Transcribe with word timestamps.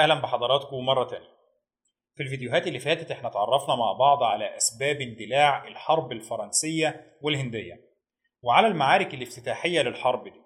أهلا 0.00 0.14
بحضراتكم 0.14 0.76
مرة 0.76 1.04
تانية. 1.04 1.28
في 2.16 2.22
الفيديوهات 2.22 2.66
اللي 2.66 2.78
فاتت 2.78 3.10
إحنا 3.10 3.28
اتعرفنا 3.28 3.74
مع 3.76 3.92
بعض 3.92 4.22
على 4.22 4.56
أسباب 4.56 5.00
اندلاع 5.00 5.68
الحرب 5.68 6.12
الفرنسية 6.12 7.18
والهندية 7.22 7.80
وعلى 8.42 8.66
المعارك 8.66 9.14
الافتتاحية 9.14 9.82
للحرب 9.82 10.24
دي. 10.24 10.40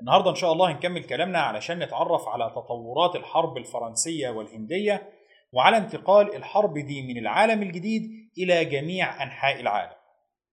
النهارده 0.00 0.30
إن 0.30 0.34
شاء 0.34 0.52
الله 0.52 0.70
هنكمل 0.72 1.04
كلامنا 1.04 1.38
علشان 1.40 1.78
نتعرف 1.78 2.28
على 2.28 2.50
تطورات 2.50 3.16
الحرب 3.16 3.56
الفرنسية 3.56 4.30
والهندية 4.30 5.12
وعلى 5.52 5.76
انتقال 5.76 6.34
الحرب 6.36 6.78
دي 6.78 7.02
من 7.02 7.18
العالم 7.18 7.62
الجديد 7.62 8.02
إلى 8.38 8.64
جميع 8.64 9.22
أنحاء 9.22 9.60
العالم. 9.60 9.96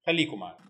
خليكم 0.05 0.39
معانا. 0.39 0.69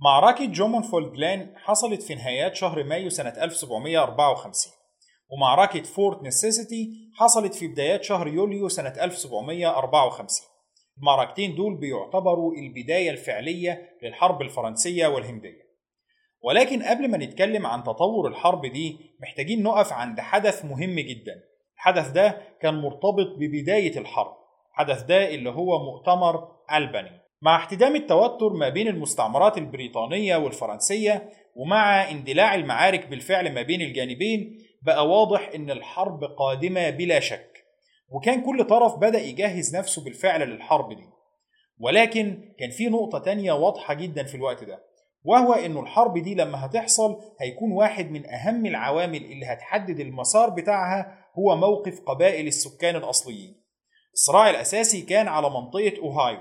معركة 0.00 0.46
جومون 0.46 0.82
فولجلان 0.82 1.58
حصلت 1.58 2.02
في 2.02 2.14
نهايات 2.14 2.54
شهر 2.56 2.84
مايو 2.84 3.10
سنة 3.10 3.44
1754 3.44 4.81
ومعركة 5.32 5.82
فورت 5.82 6.22
نيسيسيتي 6.22 6.92
حصلت 7.14 7.54
في 7.54 7.68
بدايات 7.68 8.04
شهر 8.04 8.28
يوليو 8.28 8.68
سنة 8.68 8.94
1754 9.00 10.52
المعركتين 10.98 11.54
دول 11.54 11.76
بيعتبروا 11.76 12.54
البداية 12.54 13.10
الفعلية 13.10 13.90
للحرب 14.02 14.42
الفرنسية 14.42 15.06
والهندية. 15.06 15.62
ولكن 16.42 16.82
قبل 16.82 17.10
ما 17.10 17.18
نتكلم 17.18 17.66
عن 17.66 17.82
تطور 17.82 18.28
الحرب 18.28 18.66
دي 18.66 18.96
محتاجين 19.20 19.62
نقف 19.62 19.92
عند 19.92 20.20
حدث 20.20 20.64
مهم 20.64 21.00
جدا. 21.00 21.34
الحدث 21.74 22.10
ده 22.10 22.42
كان 22.60 22.74
مرتبط 22.74 23.36
ببداية 23.38 23.98
الحرب. 23.98 24.36
الحدث 24.72 25.02
ده 25.02 25.34
اللي 25.34 25.50
هو 25.50 25.78
مؤتمر 25.84 26.48
ألباني. 26.72 27.20
مع 27.42 27.56
احتدام 27.56 27.96
التوتر 27.96 28.52
ما 28.52 28.68
بين 28.68 28.88
المستعمرات 28.88 29.58
البريطانية 29.58 30.36
والفرنسية 30.36 31.30
ومع 31.56 32.10
اندلاع 32.10 32.54
المعارك 32.54 33.06
بالفعل 33.06 33.54
ما 33.54 33.62
بين 33.62 33.82
الجانبين 33.82 34.58
بقى 34.82 35.08
واضح 35.08 35.50
إن 35.54 35.70
الحرب 35.70 36.24
قادمة 36.24 36.90
بلا 36.90 37.20
شك. 37.20 37.64
وكان 38.08 38.40
كل 38.42 38.64
طرف 38.64 38.94
بدأ 38.96 39.20
يجهز 39.20 39.76
نفسه 39.76 40.04
بالفعل 40.04 40.40
للحرب 40.40 40.92
دي. 40.92 41.04
ولكن 41.80 42.54
كان 42.58 42.70
في 42.70 42.88
نقطة 42.88 43.18
تانية 43.18 43.52
واضحة 43.52 43.94
جدا 43.94 44.24
في 44.24 44.34
الوقت 44.34 44.64
ده 44.64 44.82
وهو 45.24 45.52
إنه 45.52 45.80
الحرب 45.80 46.18
دي 46.18 46.34
لما 46.34 46.66
هتحصل 46.66 47.20
هيكون 47.40 47.72
واحد 47.72 48.10
من 48.10 48.26
أهم 48.26 48.66
العوامل 48.66 49.24
اللي 49.24 49.46
هتحدد 49.46 50.00
المسار 50.00 50.50
بتاعها 50.50 51.18
هو 51.38 51.56
موقف 51.56 52.00
قبائل 52.00 52.46
السكان 52.46 52.96
الأصليين. 52.96 53.62
الصراع 54.14 54.50
الأساسي 54.50 55.02
كان 55.02 55.28
على 55.28 55.50
منطقة 55.50 55.92
أوهايو 56.02 56.38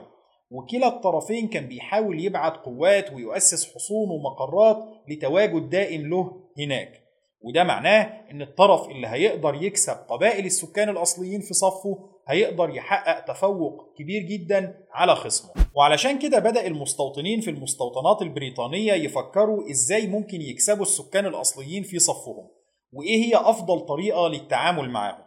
وكلا 0.51 0.87
الطرفين 0.87 1.47
كان 1.47 1.67
بيحاول 1.67 2.25
يبعت 2.25 2.57
قوات 2.57 3.13
ويؤسس 3.13 3.75
حصون 3.75 4.09
ومقرات 4.09 4.77
لتواجد 5.09 5.69
دائم 5.69 6.09
له 6.09 6.49
هناك. 6.59 7.00
وده 7.41 7.63
معناه 7.63 8.03
إن 8.31 8.41
الطرف 8.41 8.89
اللي 8.89 9.07
هيقدر 9.07 9.55
يكسب 9.63 9.93
قبائل 10.09 10.45
السكان 10.45 10.89
الأصليين 10.89 11.41
في 11.41 11.53
صفه 11.53 12.09
هيقدر 12.27 12.69
يحقق 12.69 13.19
تفوق 13.25 13.93
كبير 13.97 14.21
جدا 14.21 14.85
على 14.91 15.15
خصمه. 15.15 15.51
وعلشان 15.75 16.19
كده 16.19 16.39
بدأ 16.39 16.67
المستوطنين 16.67 17.41
في 17.41 17.49
المستوطنات 17.49 18.21
البريطانية 18.21 18.93
يفكروا 18.93 19.69
إزاي 19.71 20.07
ممكن 20.07 20.41
يكسبوا 20.41 20.81
السكان 20.81 21.25
الأصليين 21.25 21.83
في 21.83 21.99
صفهم 21.99 22.47
وإيه 22.93 23.25
هي 23.25 23.35
أفضل 23.35 23.79
طريقة 23.79 24.27
للتعامل 24.27 24.89
معهم 24.89 25.21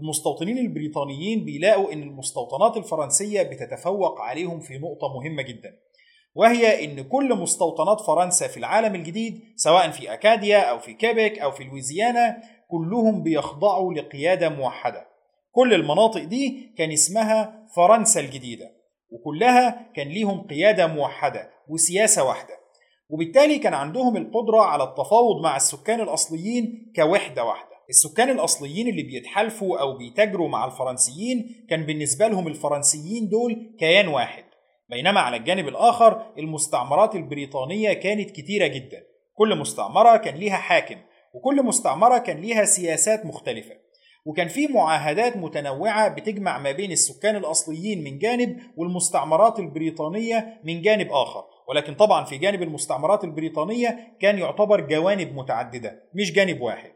المستوطنين 0.00 0.58
البريطانيين 0.58 1.44
بيلاقوا 1.44 1.92
إن 1.92 2.02
المستوطنات 2.02 2.76
الفرنسية 2.76 3.42
بتتفوق 3.42 4.20
عليهم 4.20 4.60
في 4.60 4.78
نقطة 4.78 5.08
مهمة 5.14 5.42
جدا. 5.42 5.76
وهي 6.34 6.84
إن 6.84 7.02
كل 7.02 7.34
مستوطنات 7.34 8.00
فرنسا 8.00 8.48
في 8.48 8.56
العالم 8.56 8.94
الجديد 8.94 9.40
سواء 9.56 9.90
في 9.90 10.12
أكاديا 10.12 10.58
أو 10.58 10.78
في 10.78 10.94
كيبك 10.94 11.38
أو 11.38 11.50
في 11.50 11.64
لويزيانا 11.64 12.42
كلهم 12.68 13.22
بيخضعوا 13.22 13.94
لقيادة 13.94 14.48
موحدة. 14.48 15.06
كل 15.52 15.74
المناطق 15.74 16.22
دي 16.24 16.72
كان 16.78 16.92
اسمها 16.92 17.66
فرنسا 17.76 18.20
الجديدة 18.20 18.70
وكلها 19.10 19.90
كان 19.96 20.08
ليهم 20.08 20.40
قيادة 20.40 20.86
موحدة 20.86 21.50
وسياسة 21.68 22.24
واحدة. 22.24 22.60
وبالتالي 23.08 23.58
كان 23.58 23.74
عندهم 23.74 24.16
القدرة 24.16 24.60
على 24.60 24.84
التفاوض 24.84 25.42
مع 25.42 25.56
السكان 25.56 26.00
الأصليين 26.00 26.92
كوحدة 26.96 27.44
واحدة. 27.44 27.70
السكان 27.88 28.30
الأصليين 28.30 28.88
اللي 28.88 29.02
بيتحالفوا 29.02 29.80
أو 29.80 29.96
بيتاجروا 29.96 30.48
مع 30.48 30.64
الفرنسيين 30.64 31.66
كان 31.70 31.86
بالنسبة 31.86 32.28
لهم 32.28 32.46
الفرنسيين 32.46 33.28
دول 33.28 33.76
كيان 33.78 34.08
واحد. 34.08 34.44
بينما 34.90 35.20
على 35.20 35.36
الجانب 35.36 35.68
الآخر 35.68 36.22
المستعمرات 36.38 37.14
البريطانية 37.14 37.92
كانت 37.92 38.30
كتيرة 38.30 38.66
جدا. 38.66 39.02
كل 39.34 39.58
مستعمرة 39.58 40.16
كان 40.16 40.34
ليها 40.34 40.56
حاكم 40.56 40.96
وكل 41.34 41.62
مستعمرة 41.62 42.18
كان 42.18 42.40
ليها 42.40 42.64
سياسات 42.64 43.26
مختلفة. 43.26 43.74
وكان 44.26 44.48
في 44.48 44.66
معاهدات 44.66 45.36
متنوعة 45.36 46.08
بتجمع 46.08 46.58
ما 46.58 46.72
بين 46.72 46.92
السكان 46.92 47.36
الأصليين 47.36 48.04
من 48.04 48.18
جانب 48.18 48.56
والمستعمرات 48.76 49.58
البريطانية 49.58 50.60
من 50.64 50.82
جانب 50.82 51.08
آخر. 51.12 51.44
ولكن 51.68 51.94
طبعا 51.94 52.24
في 52.24 52.38
جانب 52.38 52.62
المستعمرات 52.62 53.24
البريطانية 53.24 54.16
كان 54.20 54.38
يعتبر 54.38 54.80
جوانب 54.80 55.34
متعددة 55.34 56.02
مش 56.14 56.32
جانب 56.32 56.60
واحد. 56.60 56.90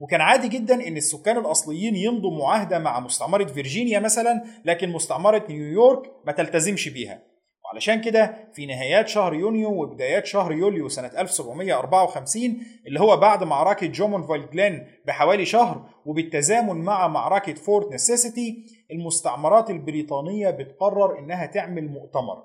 وكان 0.00 0.20
عادي 0.20 0.48
جدا 0.48 0.88
إن 0.88 0.96
السكان 0.96 1.38
الأصليين 1.38 1.96
يمضوا 1.96 2.38
معاهدة 2.38 2.78
مع 2.78 3.00
مستعمرة 3.00 3.44
فيرجينيا 3.44 4.00
مثلا 4.00 4.44
لكن 4.64 4.88
مستعمرة 4.88 5.44
نيويورك 5.48 6.12
ما 6.24 6.32
تلتزمش 6.32 6.88
بيها. 6.88 7.35
وعلشان 7.76 8.00
كده 8.00 8.48
في 8.52 8.66
نهايات 8.66 9.08
شهر 9.08 9.34
يونيو 9.34 9.82
وبدايات 9.82 10.26
شهر 10.26 10.52
يوليو 10.52 10.88
سنة 10.88 11.10
1754 11.18 12.58
اللي 12.86 13.00
هو 13.00 13.16
بعد 13.16 13.44
معركة 13.44 13.86
جومونفيل 13.86 14.26
جلين 14.26 14.86
بحوالي 15.06 15.44
شهر 15.44 15.88
وبالتزامن 16.06 16.76
مع 16.76 17.08
معركة 17.08 17.54
فورت 17.54 17.92
نيسيسيتي 17.92 18.64
المستعمرات 18.90 19.70
البريطانية 19.70 20.50
بتقرر 20.50 21.18
إنها 21.18 21.46
تعمل 21.46 21.88
مؤتمر 21.88 22.42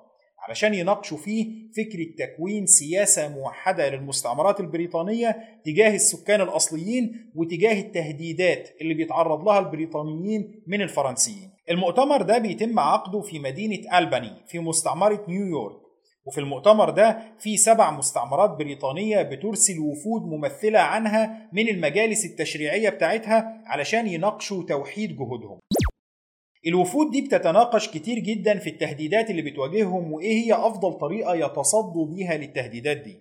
علشان 0.47 0.73
يناقشوا 0.73 1.17
فيه 1.17 1.47
فكرة 1.77 2.25
تكوين 2.25 2.65
سياسة 2.65 3.27
موحدة 3.29 3.89
للمستعمرات 3.89 4.59
البريطانية 4.59 5.37
تجاه 5.65 5.95
السكان 5.95 6.41
الأصليين 6.41 7.31
وتجاه 7.35 7.81
التهديدات 7.81 8.69
اللي 8.81 8.93
بيتعرض 8.93 9.43
لها 9.47 9.59
البريطانيين 9.59 10.63
من 10.67 10.81
الفرنسيين. 10.81 11.51
المؤتمر 11.71 12.21
ده 12.21 12.37
بيتم 12.37 12.79
عقده 12.79 13.21
في 13.21 13.39
مدينة 13.39 13.97
ألباني 13.97 14.31
في 14.47 14.59
مستعمرة 14.59 15.25
نيويورك 15.27 15.81
وفي 16.25 16.37
المؤتمر 16.37 16.89
ده 16.89 17.35
في 17.39 17.57
سبع 17.57 17.91
مستعمرات 17.91 18.49
بريطانية 18.49 19.21
بترسل 19.21 19.79
وفود 19.79 20.21
ممثلة 20.21 20.79
عنها 20.79 21.49
من 21.53 21.67
المجالس 21.69 22.25
التشريعية 22.25 22.89
بتاعتها 22.89 23.61
علشان 23.65 24.07
يناقشوا 24.07 24.63
توحيد 24.63 25.17
جهودهم. 25.17 25.59
الوفود 26.67 27.11
دي 27.11 27.21
بتتناقش 27.21 27.87
كتير 27.87 28.19
جدا 28.19 28.59
في 28.59 28.69
التهديدات 28.69 29.29
اللي 29.29 29.41
بتواجههم 29.41 30.11
وإيه 30.13 30.43
هي 30.45 30.53
أفضل 30.53 30.93
طريقة 30.93 31.35
يتصدوا 31.35 32.05
بيها 32.05 32.37
للتهديدات 32.37 32.97
دي. 32.97 33.19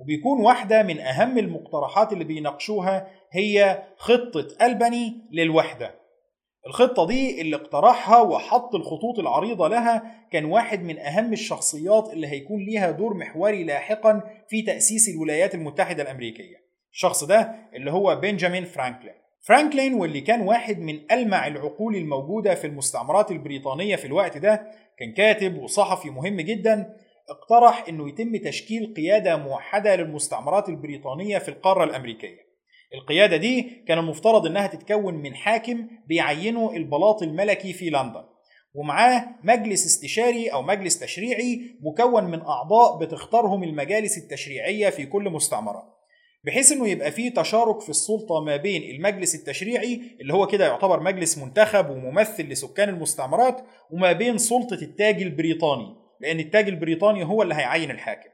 وبيكون 0.00 0.40
واحدة 0.40 0.82
من 0.82 1.00
أهم 1.00 1.38
المقترحات 1.38 2.12
اللي 2.12 2.24
بيناقشوها 2.24 3.08
هي 3.32 3.82
خطة 3.96 4.48
ألباني 4.62 5.14
للوحدة. 5.32 6.05
الخطة 6.66 7.06
دي 7.06 7.40
اللي 7.40 7.56
اقترحها 7.56 8.20
وحط 8.20 8.74
الخطوط 8.74 9.18
العريضة 9.18 9.68
لها 9.68 10.02
كان 10.32 10.44
واحد 10.44 10.82
من 10.82 10.98
أهم 10.98 11.32
الشخصيات 11.32 12.10
اللي 12.12 12.26
هيكون 12.26 12.64
ليها 12.64 12.90
دور 12.90 13.14
محوري 13.14 13.64
لاحقا 13.64 14.20
في 14.48 14.62
تأسيس 14.62 15.08
الولايات 15.08 15.54
المتحدة 15.54 16.02
الأمريكية. 16.02 16.56
الشخص 16.92 17.24
ده 17.24 17.54
اللي 17.74 17.90
هو 17.90 18.16
بنجامين 18.16 18.64
فرانكلين. 18.64 19.14
فرانكلين 19.46 19.94
واللي 19.94 20.20
كان 20.20 20.40
واحد 20.40 20.78
من 20.78 21.12
ألمع 21.12 21.46
العقول 21.46 21.96
الموجودة 21.96 22.54
في 22.54 22.66
المستعمرات 22.66 23.30
البريطانية 23.30 23.96
في 23.96 24.04
الوقت 24.04 24.38
ده 24.38 24.66
كان 24.98 25.12
كاتب 25.12 25.58
وصحفي 25.58 26.10
مهم 26.10 26.40
جدا 26.40 26.96
اقترح 27.30 27.84
إنه 27.88 28.08
يتم 28.08 28.36
تشكيل 28.36 28.94
قيادة 28.96 29.36
موحدة 29.36 29.96
للمستعمرات 29.96 30.68
البريطانية 30.68 31.38
في 31.38 31.48
القارة 31.48 31.84
الأمريكية. 31.84 32.45
القيادة 32.94 33.36
دي 33.36 33.84
كان 33.88 33.98
المفترض 33.98 34.46
إنها 34.46 34.66
تتكون 34.66 35.14
من 35.14 35.34
حاكم 35.34 35.88
بيعينه 36.06 36.72
البلاط 36.76 37.22
الملكي 37.22 37.72
في 37.72 37.90
لندن 37.90 38.22
ومعاه 38.74 39.24
مجلس 39.44 39.86
استشاري 39.86 40.48
أو 40.48 40.62
مجلس 40.62 40.98
تشريعي 40.98 41.60
مكون 41.80 42.24
من 42.24 42.40
أعضاء 42.40 42.98
بتختارهم 42.98 43.62
المجالس 43.62 44.18
التشريعية 44.18 44.90
في 44.90 45.06
كل 45.06 45.30
مستعمرة 45.30 45.96
بحيث 46.44 46.72
إنه 46.72 46.88
يبقى 46.88 47.12
فيه 47.12 47.30
تشارك 47.34 47.80
في 47.80 47.88
السلطة 47.88 48.40
ما 48.44 48.56
بين 48.56 48.82
المجلس 48.96 49.34
التشريعي 49.34 50.00
اللي 50.20 50.34
هو 50.34 50.46
كده 50.46 50.66
يعتبر 50.66 51.00
مجلس 51.00 51.38
منتخب 51.38 51.90
وممثل 51.90 52.44
لسكان 52.48 52.88
المستعمرات 52.88 53.60
وما 53.90 54.12
بين 54.12 54.38
سلطة 54.38 54.78
التاج 54.82 55.22
البريطاني 55.22 55.94
لأن 56.20 56.40
التاج 56.40 56.68
البريطاني 56.68 57.24
هو 57.24 57.42
اللي 57.42 57.54
هيعين 57.54 57.90
الحاكم. 57.90 58.30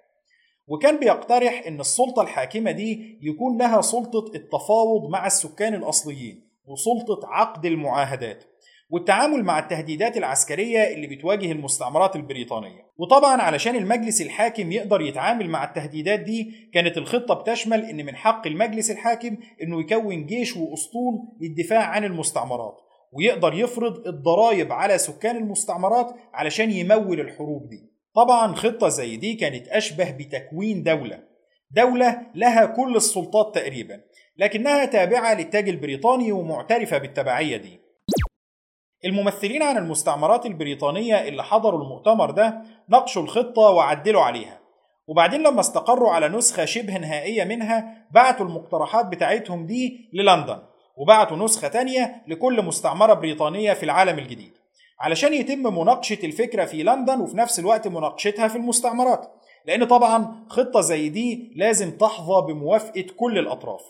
وكان 0.67 0.99
بيقترح 1.01 1.63
إن 1.67 1.81
السلطة 1.81 2.23
الحاكمة 2.23 2.71
دي 2.71 3.19
يكون 3.23 3.59
لها 3.59 3.81
سلطة 3.81 4.25
التفاوض 4.35 5.11
مع 5.11 5.27
السكان 5.27 5.75
الأصليين 5.75 6.49
وسلطة 6.67 7.21
عقد 7.29 7.67
المعاهدات 7.67 8.45
والتعامل 8.91 9.45
مع 9.45 9.59
التهديدات 9.59 10.17
العسكرية 10.17 10.95
اللي 10.95 11.07
بتواجه 11.07 11.53
المستعمرات 11.53 12.17
البريطانية. 12.17 12.87
وطبعا 12.97 13.43
علشان 13.43 13.77
المجلس 13.77 14.23
الحاكم 14.23 14.73
يقدر 14.73 15.01
يتعامل 15.01 15.51
مع 15.51 15.65
التهديدات 15.65 16.21
دي 16.21 16.71
كانت 16.75 16.99
الخطة 16.99 17.35
بتشمل 17.35 17.85
إن 17.85 18.07
من 18.07 18.17
حق 18.17 18.47
المجلس 18.47 18.91
الحاكم 18.91 19.37
إنه 19.63 19.81
يكون 19.81 20.27
جيش 20.27 20.57
وأسطول 20.57 21.15
للدفاع 21.41 21.83
عن 21.83 22.05
المستعمرات 22.05 22.77
ويقدر 23.13 23.55
يفرض 23.55 24.07
الضرائب 24.07 24.73
على 24.73 24.99
سكان 24.99 25.37
المستعمرات 25.37 26.15
علشان 26.35 26.71
يمول 26.71 27.21
الحروب 27.21 27.69
دي. 27.69 27.92
طبعا 28.15 28.55
خطة 28.55 28.89
زي 28.89 29.17
دي 29.17 29.35
كانت 29.35 29.69
أشبه 29.69 30.11
بتكوين 30.11 30.83
دولة. 30.83 31.23
دولة 31.71 32.21
لها 32.35 32.65
كل 32.67 32.97
السلطات 32.97 33.55
تقريبا 33.55 34.01
لكنها 34.37 34.85
تابعة 34.85 35.35
للتاج 35.35 35.69
البريطاني 35.69 36.33
ومعترفة 36.33 36.99
بالتبعية 36.99 37.57
دي. 37.57 37.81
الممثلين 39.05 39.63
عن 39.63 39.77
المستعمرات 39.77 40.47
البريطانية 40.47 41.29
اللي 41.29 41.45
حضروا 41.45 41.83
المؤتمر 41.83 42.31
ده 42.31 42.63
ناقشوا 42.89 43.23
الخطة 43.23 43.63
وعدلوا 43.63 44.23
عليها. 44.23 44.61
وبعدين 45.07 45.41
لما 45.43 45.61
استقروا 45.61 46.11
على 46.11 46.29
نسخة 46.29 46.65
شبه 46.65 46.99
نهائية 46.99 47.45
منها 47.45 48.07
بعتوا 48.11 48.47
المقترحات 48.47 49.07
بتاعتهم 49.07 49.67
دي 49.67 50.11
للندن 50.13 50.59
وبعتوا 50.97 51.37
نسخة 51.37 51.69
تانية 51.69 52.23
لكل 52.29 52.63
مستعمرة 52.63 53.15
بريطانية 53.15 53.73
في 53.73 53.83
العالم 53.83 54.19
الجديد. 54.19 54.53
علشان 55.03 55.35
يتم 55.35 55.79
مناقشة 55.79 56.19
الفكرة 56.25 56.65
في 56.65 56.83
لندن 56.83 57.21
وفي 57.21 57.37
نفس 57.37 57.59
الوقت 57.59 57.89
مناقشتها 57.89 58.49
في 58.49 58.57
المستعمرات. 58.57 59.33
لأن 59.67 59.85
طبعا 59.85 60.47
خطة 60.49 60.81
زي 60.81 61.09
دي 61.09 61.53
لازم 61.57 61.91
تحظى 61.91 62.43
بموافقة 62.49 63.05
كل 63.17 63.39
الأطراف. 63.39 63.81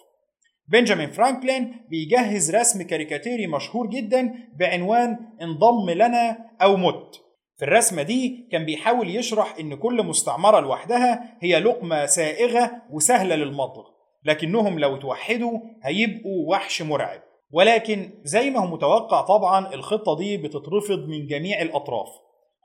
بنجامين 0.68 1.10
فرانكلين 1.10 1.76
بيجهز 1.90 2.54
رسم 2.56 2.82
كاريكاتيري 2.82 3.46
مشهور 3.46 3.86
جدا 3.86 4.34
بعنوان 4.58 5.18
انضم 5.42 5.90
لنا 5.90 6.38
أو 6.62 6.76
مت. 6.76 7.20
في 7.56 7.64
الرسمة 7.64 8.02
دي 8.02 8.48
كان 8.52 8.64
بيحاول 8.64 9.16
يشرح 9.16 9.54
إن 9.60 9.74
كل 9.74 10.02
مستعمرة 10.02 10.60
لوحدها 10.60 11.38
هي 11.40 11.60
لقمة 11.60 12.06
سائغة 12.06 12.70
وسهلة 12.90 13.34
للمضغ 13.34 13.84
لكنهم 14.24 14.78
لو 14.78 14.96
توحدوا 14.96 15.58
هيبقوا 15.82 16.50
وحش 16.50 16.82
مرعب. 16.82 17.20
ولكن 17.52 18.10
زي 18.24 18.50
ما 18.50 18.60
هو 18.60 18.66
متوقع 18.66 19.20
طبعا 19.20 19.74
الخطة 19.74 20.16
دي 20.16 20.36
بتترفض 20.36 20.98
من 21.08 21.26
جميع 21.26 21.62
الأطراف. 21.62 22.08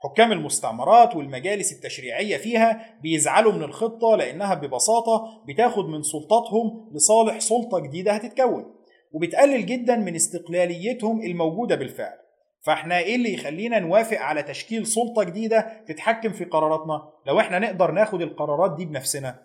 حكام 0.00 0.32
المستعمرات 0.32 1.16
والمجالس 1.16 1.72
التشريعية 1.72 2.36
فيها 2.36 2.98
بيزعلوا 3.02 3.52
من 3.52 3.62
الخطة 3.62 4.16
لأنها 4.16 4.54
ببساطة 4.54 5.24
بتاخد 5.48 5.84
من 5.84 6.02
سلطاتهم 6.02 6.90
لصالح 6.94 7.38
سلطة 7.38 7.78
جديدة 7.78 8.12
هتتكون 8.12 8.74
وبتقلل 9.12 9.66
جدا 9.66 9.96
من 9.96 10.14
استقلاليتهم 10.14 11.22
الموجودة 11.22 11.74
بالفعل. 11.74 12.18
فإحنا 12.66 12.98
إيه 12.98 13.16
اللي 13.16 13.34
يخلينا 13.34 13.78
نوافق 13.78 14.18
على 14.18 14.42
تشكيل 14.42 14.86
سلطة 14.86 15.22
جديدة 15.22 15.84
تتحكم 15.88 16.32
في 16.32 16.44
قراراتنا؟ 16.44 17.02
لو 17.26 17.40
إحنا 17.40 17.58
نقدر 17.58 17.90
ناخد 17.90 18.22
القرارات 18.22 18.76
دي 18.76 18.84
بنفسنا. 18.84 19.42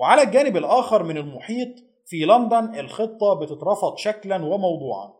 وعلى 0.00 0.22
الجانب 0.22 0.56
الآخر 0.56 1.02
من 1.02 1.16
المحيط 1.16 1.68
في 2.06 2.24
لندن 2.24 2.78
الخطة 2.78 3.34
بتترفض 3.34 3.96
شكلا 3.96 4.36
وموضوعا. 4.36 5.12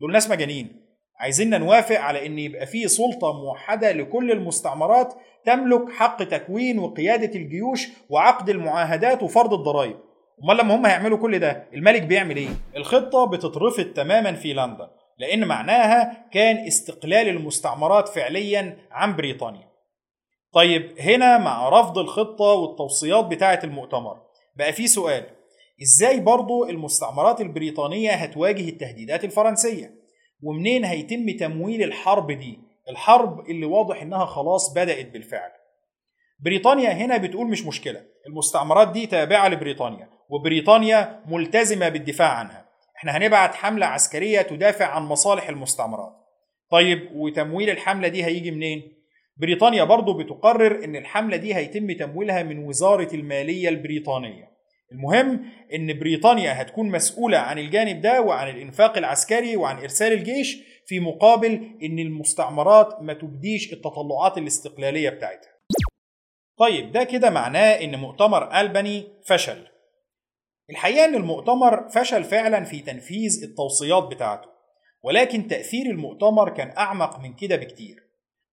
دول 0.00 0.12
ناس 0.12 0.30
مجانين. 0.30 0.84
عايزيننا 1.20 1.58
نوافق 1.58 2.00
على 2.00 2.26
إن 2.26 2.38
يبقى 2.38 2.66
في 2.66 2.88
سلطة 2.88 3.32
موحدة 3.32 3.92
لكل 3.92 4.30
المستعمرات 4.32 5.14
تملك 5.44 5.90
حق 5.90 6.22
تكوين 6.22 6.78
وقيادة 6.78 7.34
الجيوش 7.38 7.88
وعقد 8.10 8.48
المعاهدات 8.48 9.22
وفرض 9.22 9.52
الضرائب. 9.54 9.96
أمال 10.44 10.56
لما 10.56 10.74
هم 10.76 10.86
هيعملوا 10.86 11.18
كل 11.18 11.38
ده 11.38 11.68
الملك 11.74 12.02
بيعمل 12.02 12.36
إيه؟ 12.36 12.48
الخطة 12.76 13.24
بتترفض 13.24 13.84
تماما 13.84 14.32
في 14.32 14.52
لندن 14.52 14.88
لأن 15.18 15.44
معناها 15.44 16.28
كان 16.32 16.56
استقلال 16.66 17.28
المستعمرات 17.28 18.08
فعليا 18.08 18.78
عن 18.90 19.16
بريطانيا. 19.16 19.68
طيب 20.52 21.00
هنا 21.00 21.38
مع 21.38 21.68
رفض 21.68 21.98
الخطة 21.98 22.44
والتوصيات 22.44 23.24
بتاعة 23.24 23.60
المؤتمر 23.64 24.16
بقى 24.56 24.72
في 24.72 24.86
سؤال. 24.86 25.24
إزاي 25.82 26.20
برضو 26.20 26.64
المستعمرات 26.68 27.40
البريطانية 27.40 28.10
هتواجه 28.10 28.68
التهديدات 28.68 29.24
الفرنسية؟ 29.24 29.94
ومنين 30.42 30.84
هيتم 30.84 31.36
تمويل 31.36 31.82
الحرب 31.82 32.32
دي؟ 32.32 32.58
الحرب 32.90 33.50
اللي 33.50 33.66
واضح 33.66 34.02
إنها 34.02 34.24
خلاص 34.24 34.72
بدأت 34.72 35.06
بالفعل. 35.12 35.50
بريطانيا 36.40 36.90
هنا 36.90 37.16
بتقول 37.16 37.46
مش 37.50 37.66
مشكلة 37.66 38.04
المستعمرات 38.26 38.92
دي 38.92 39.06
تابعة 39.06 39.48
لبريطانيا 39.48 40.08
وبريطانيا 40.28 41.24
ملتزمة 41.26 41.88
بالدفاع 41.88 42.28
عنها. 42.28 42.68
إحنا 42.96 43.16
هنبعت 43.16 43.54
حملة 43.54 43.86
عسكرية 43.86 44.42
تدافع 44.42 44.86
عن 44.86 45.02
مصالح 45.02 45.48
المستعمرات. 45.48 46.12
طيب 46.70 47.08
وتمويل 47.14 47.70
الحملة 47.70 48.08
دي 48.08 48.24
هيجي 48.24 48.50
منين؟ 48.50 48.92
بريطانيا 49.36 49.84
برضو 49.84 50.14
بتقرر 50.14 50.84
إن 50.84 50.96
الحملة 50.96 51.36
دي 51.36 51.54
هيتم 51.54 51.92
تمويلها 51.92 52.42
من 52.42 52.58
وزارة 52.58 53.14
المالية 53.14 53.68
البريطانية. 53.68 54.57
المهم 54.92 55.44
إن 55.74 55.98
بريطانيا 55.98 56.62
هتكون 56.62 56.90
مسؤولة 56.90 57.38
عن 57.38 57.58
الجانب 57.58 58.00
ده 58.00 58.22
وعن 58.22 58.48
الإنفاق 58.48 58.96
العسكري 58.98 59.56
وعن 59.56 59.78
إرسال 59.78 60.12
الجيش 60.12 60.58
في 60.86 61.00
مقابل 61.00 61.78
إن 61.82 61.98
المستعمرات 61.98 63.02
ما 63.02 63.12
تبديش 63.12 63.72
التطلعات 63.72 64.38
الاستقلالية 64.38 65.10
بتاعتها. 65.10 65.50
طيب 66.58 66.92
ده 66.92 67.04
كده 67.04 67.30
معناه 67.30 67.70
إن 67.72 67.96
مؤتمر 67.96 68.60
ألباني 68.60 69.06
فشل. 69.26 69.66
الحقيقة 70.70 71.04
إن 71.04 71.14
المؤتمر 71.14 71.88
فشل 71.88 72.24
فعلا 72.24 72.64
في 72.64 72.80
تنفيذ 72.80 73.42
التوصيات 73.42 74.02
بتاعته 74.02 74.48
ولكن 75.02 75.48
تأثير 75.48 75.86
المؤتمر 75.86 76.50
كان 76.50 76.70
أعمق 76.78 77.20
من 77.20 77.34
كده 77.34 77.56
بكتير. 77.56 78.07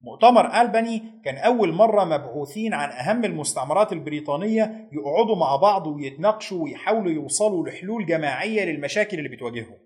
مؤتمر 0.05 0.61
ألباني 0.61 1.03
كان 1.25 1.37
أول 1.37 1.73
مرة 1.73 2.03
مبعوثين 2.03 2.73
عن 2.73 2.89
أهم 2.89 3.25
المستعمرات 3.25 3.93
البريطانية 3.93 4.89
يقعدوا 4.91 5.35
مع 5.35 5.55
بعض 5.55 5.87
ويتناقشوا 5.87 6.63
ويحاولوا 6.63 7.11
يوصلوا 7.11 7.67
لحلول 7.67 8.05
جماعية 8.05 8.65
للمشاكل 8.65 9.17
اللي 9.17 9.29
بتواجههم. 9.29 9.77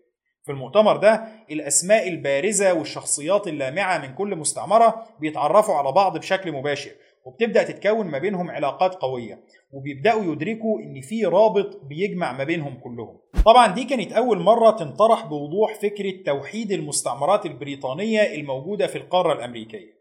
في 0.45 0.51
المؤتمر 0.51 0.97
ده 0.97 1.23
الأسماء 1.51 2.07
البارزة 2.07 2.73
والشخصيات 2.73 3.47
اللامعة 3.47 3.97
من 3.97 4.15
كل 4.15 4.35
مستعمرة 4.35 5.05
بيتعرفوا 5.19 5.75
على 5.75 5.91
بعض 5.91 6.17
بشكل 6.17 6.51
مباشر 6.51 6.91
وبتبدأ 7.25 7.63
تتكون 7.63 8.07
ما 8.07 8.17
بينهم 8.17 8.51
علاقات 8.51 8.95
قوية 8.95 9.39
وبيبدأوا 9.71 10.23
يدركوا 10.33 10.79
إن 10.81 11.01
في 11.01 11.25
رابط 11.25 11.81
بيجمع 11.83 12.31
ما 12.31 12.43
بينهم 12.43 12.79
كلهم. 12.83 13.17
طبعا 13.45 13.67
دي 13.73 13.83
كانت 13.83 14.11
أول 14.13 14.39
مرة 14.39 14.71
تنطرح 14.71 15.25
بوضوح 15.25 15.73
فكرة 15.73 16.13
توحيد 16.25 16.71
المستعمرات 16.71 17.45
البريطانية 17.45 18.21
الموجودة 18.21 18.87
في 18.87 18.97
القارة 18.97 19.33
الأمريكية. 19.33 19.98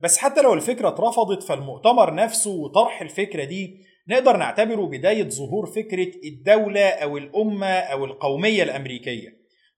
بس 0.00 0.18
حتى 0.18 0.42
لو 0.42 0.54
الفكرة 0.54 0.88
اترفضت 0.88 1.42
فالمؤتمر 1.42 2.14
نفسه 2.14 2.50
وطرح 2.50 3.02
الفكرة 3.02 3.44
دي 3.44 3.86
نقدر 4.08 4.36
نعتبره 4.36 4.86
بداية 4.86 5.28
ظهور 5.28 5.66
فكرة 5.66 6.10
الدولة 6.24 6.88
أو 6.88 7.16
الأمة 7.16 7.66
أو 7.66 8.04
القومية 8.04 8.62
الأمريكية 8.62 9.28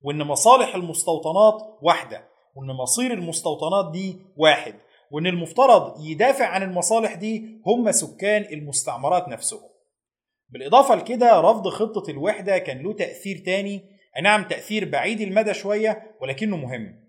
وإن 0.03 0.19
مصالح 0.19 0.75
المستوطنات 0.75 1.79
واحدة 1.83 2.29
وإن 2.55 2.67
مصير 2.77 3.13
المستوطنات 3.13 3.93
دي 3.93 4.17
واحد 4.37 4.75
وإن 5.11 5.27
المفترض 5.27 5.95
يدافع 6.01 6.47
عن 6.47 6.63
المصالح 6.63 7.15
دي 7.15 7.61
هم 7.67 7.93
سكان 7.93 8.43
المستعمرات 8.53 9.29
نفسهم. 9.29 9.69
بالإضافة 10.49 10.95
لكده 10.95 11.41
رفض 11.41 11.69
خطة 11.69 12.11
الوحدة 12.11 12.59
كان 12.59 12.83
له 12.83 12.93
تأثير 12.93 13.43
تاني. 13.47 13.83
نعم 14.23 14.45
تأثير 14.45 14.89
بعيد 14.91 15.21
المدى 15.21 15.55
شوية 15.55 16.17
ولكنه 16.21 16.57
مهم. 16.57 17.08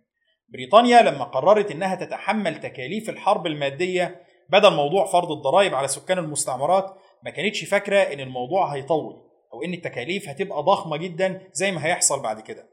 بريطانيا 0.54 1.02
لما 1.02 1.24
قررت 1.24 1.72
إنها 1.72 1.96
تتحمل 1.96 2.60
تكاليف 2.60 3.10
الحرب 3.10 3.48
المادية 3.48 4.22
بدل 4.50 4.74
موضوع 4.76 5.06
فرض 5.06 5.32
الضرائب 5.32 5.76
على 5.76 5.88
سكان 5.88 6.18
المستعمرات 6.18 6.96
ما 7.24 7.32
كانتش 7.32 7.64
فاكرة 7.66 7.98
إن 7.98 8.20
الموضوع 8.20 8.74
هيطول 8.76 9.14
أو 9.54 9.64
إن 9.64 9.74
التكاليف 9.74 10.30
هتبقى 10.30 10.64
ضخمة 10.64 10.98
جدا 10.98 11.42
زي 11.54 11.72
ما 11.72 11.86
هيحصل 11.86 12.22
بعد 12.22 12.40
كده. 12.40 12.70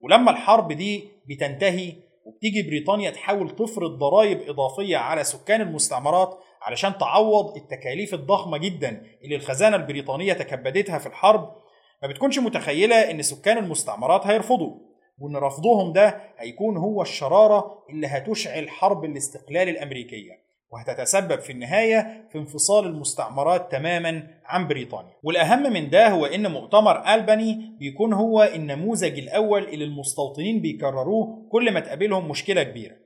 ولما 0.00 0.30
الحرب 0.30 0.72
دي 0.72 1.04
بتنتهي 1.28 1.92
وبتيجي 2.24 2.62
بريطانيا 2.62 3.10
تحاول 3.10 3.50
تفرض 3.56 3.90
ضرائب 3.98 4.40
إضافية 4.48 4.96
على 4.96 5.24
سكان 5.24 5.60
المستعمرات 5.60 6.38
علشان 6.62 6.98
تعوض 6.98 7.56
التكاليف 7.56 8.14
الضخمة 8.14 8.58
جدا 8.58 9.02
اللي 9.24 9.36
الخزانة 9.36 9.76
البريطانية 9.76 10.32
تكبدتها 10.32 10.98
في 10.98 11.06
الحرب 11.06 11.54
ما 12.02 12.08
بتكونش 12.08 12.38
متخيلة 12.38 13.10
إن 13.10 13.22
سكان 13.22 13.58
المستعمرات 13.58 14.26
هيرفضوا. 14.26 14.89
وإن 15.20 15.36
رفضهم 15.36 15.92
ده 15.92 16.20
هيكون 16.38 16.76
هو 16.76 17.02
الشرارة 17.02 17.84
اللي 17.90 18.06
هتشعل 18.06 18.68
حرب 18.70 19.04
الاستقلال 19.04 19.68
الأمريكية 19.68 20.50
وهتتسبب 20.72 21.40
في 21.40 21.52
النهاية 21.52 22.28
في 22.32 22.38
انفصال 22.38 22.86
المستعمرات 22.86 23.72
تماما 23.72 24.26
عن 24.44 24.68
بريطانيا. 24.68 25.12
والأهم 25.22 25.72
من 25.72 25.90
ده 25.90 26.08
هو 26.08 26.26
إن 26.26 26.50
مؤتمر 26.52 27.14
ألباني 27.14 27.76
بيكون 27.78 28.12
هو 28.12 28.42
النموذج 28.54 29.18
الأول 29.18 29.64
اللي 29.64 29.84
المستوطنين 29.84 30.60
بيكرروه 30.60 31.48
كل 31.52 31.74
ما 31.74 31.80
تقابلهم 31.80 32.28
مشكلة 32.28 32.62
كبيرة. 32.62 32.96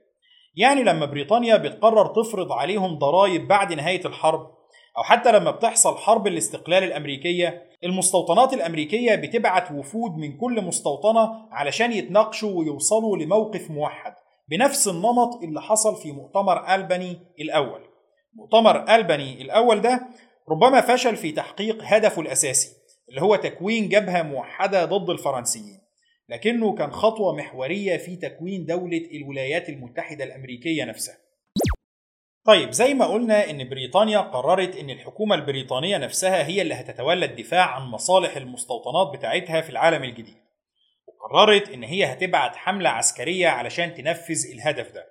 يعني 0.55 0.83
لما 0.83 1.05
بريطانيا 1.05 1.57
بتقرر 1.57 2.07
تفرض 2.07 2.51
عليهم 2.51 2.97
ضرائب 2.99 3.47
بعد 3.47 3.73
نهاية 3.73 4.05
الحرب 4.05 4.55
أو 4.97 5.03
حتى 5.03 5.31
لما 5.31 5.51
بتحصل 5.51 5.97
حرب 5.97 6.27
الاستقلال 6.27 6.83
الأمريكية 6.83 7.63
المستوطنات 7.85 8.53
الأمريكية 8.53 9.15
بتبعت 9.15 9.71
وفود 9.71 10.11
من 10.17 10.37
كل 10.37 10.61
مستوطنة 10.61 11.47
علشان 11.51 11.91
يتناقشوا 11.91 12.59
ويوصلوا 12.59 13.17
لموقف 13.17 13.71
موحد 13.71 14.13
بنفس 14.49 14.87
النمط 14.87 15.43
اللي 15.43 15.61
حصل 15.61 15.95
في 15.95 16.11
مؤتمر 16.11 16.75
ألباني 16.75 17.19
الأول. 17.39 17.81
مؤتمر 18.35 18.95
ألباني 18.95 19.41
الأول 19.41 19.81
ده 19.81 20.07
ربما 20.49 20.81
فشل 20.81 21.15
في 21.15 21.31
تحقيق 21.31 21.77
هدفه 21.83 22.21
الأساسي 22.21 22.69
اللي 23.09 23.21
هو 23.21 23.35
تكوين 23.35 23.89
جبهة 23.89 24.21
موحدة 24.23 24.85
ضد 24.85 25.09
الفرنسيين. 25.09 25.81
لكنه 26.29 26.75
كان 26.75 26.91
خطوة 26.91 27.35
محورية 27.35 27.97
في 27.97 28.15
تكوين 28.15 28.65
دولة 28.65 29.01
الولايات 29.21 29.69
المتحدة 29.69 30.23
الأمريكية 30.23 30.83
نفسها. 30.85 31.24
طيب 32.45 32.71
زي 32.71 32.93
ما 32.93 33.05
قلنا 33.05 33.49
إن 33.49 33.69
بريطانيا 33.69 34.19
قررت 34.19 34.75
إن 34.75 34.89
الحكومة 34.89 35.35
البريطانية 35.35 35.97
نفسها 35.97 36.47
هي 36.47 36.61
اللي 36.61 36.73
هتتولى 36.73 37.25
الدفاع 37.25 37.65
عن 37.75 37.81
مصالح 37.81 38.37
المستوطنات 38.37 39.17
بتاعتها 39.17 39.61
في 39.61 39.69
العالم 39.69 40.03
الجديد 40.03 40.35
وقررت 41.07 41.69
إن 41.69 41.83
هي 41.83 42.05
هتبعت 42.05 42.55
حملة 42.55 42.89
عسكرية 42.89 43.47
علشان 43.47 43.93
تنفذ 43.93 44.51
الهدف 44.53 44.91
ده. 44.91 45.05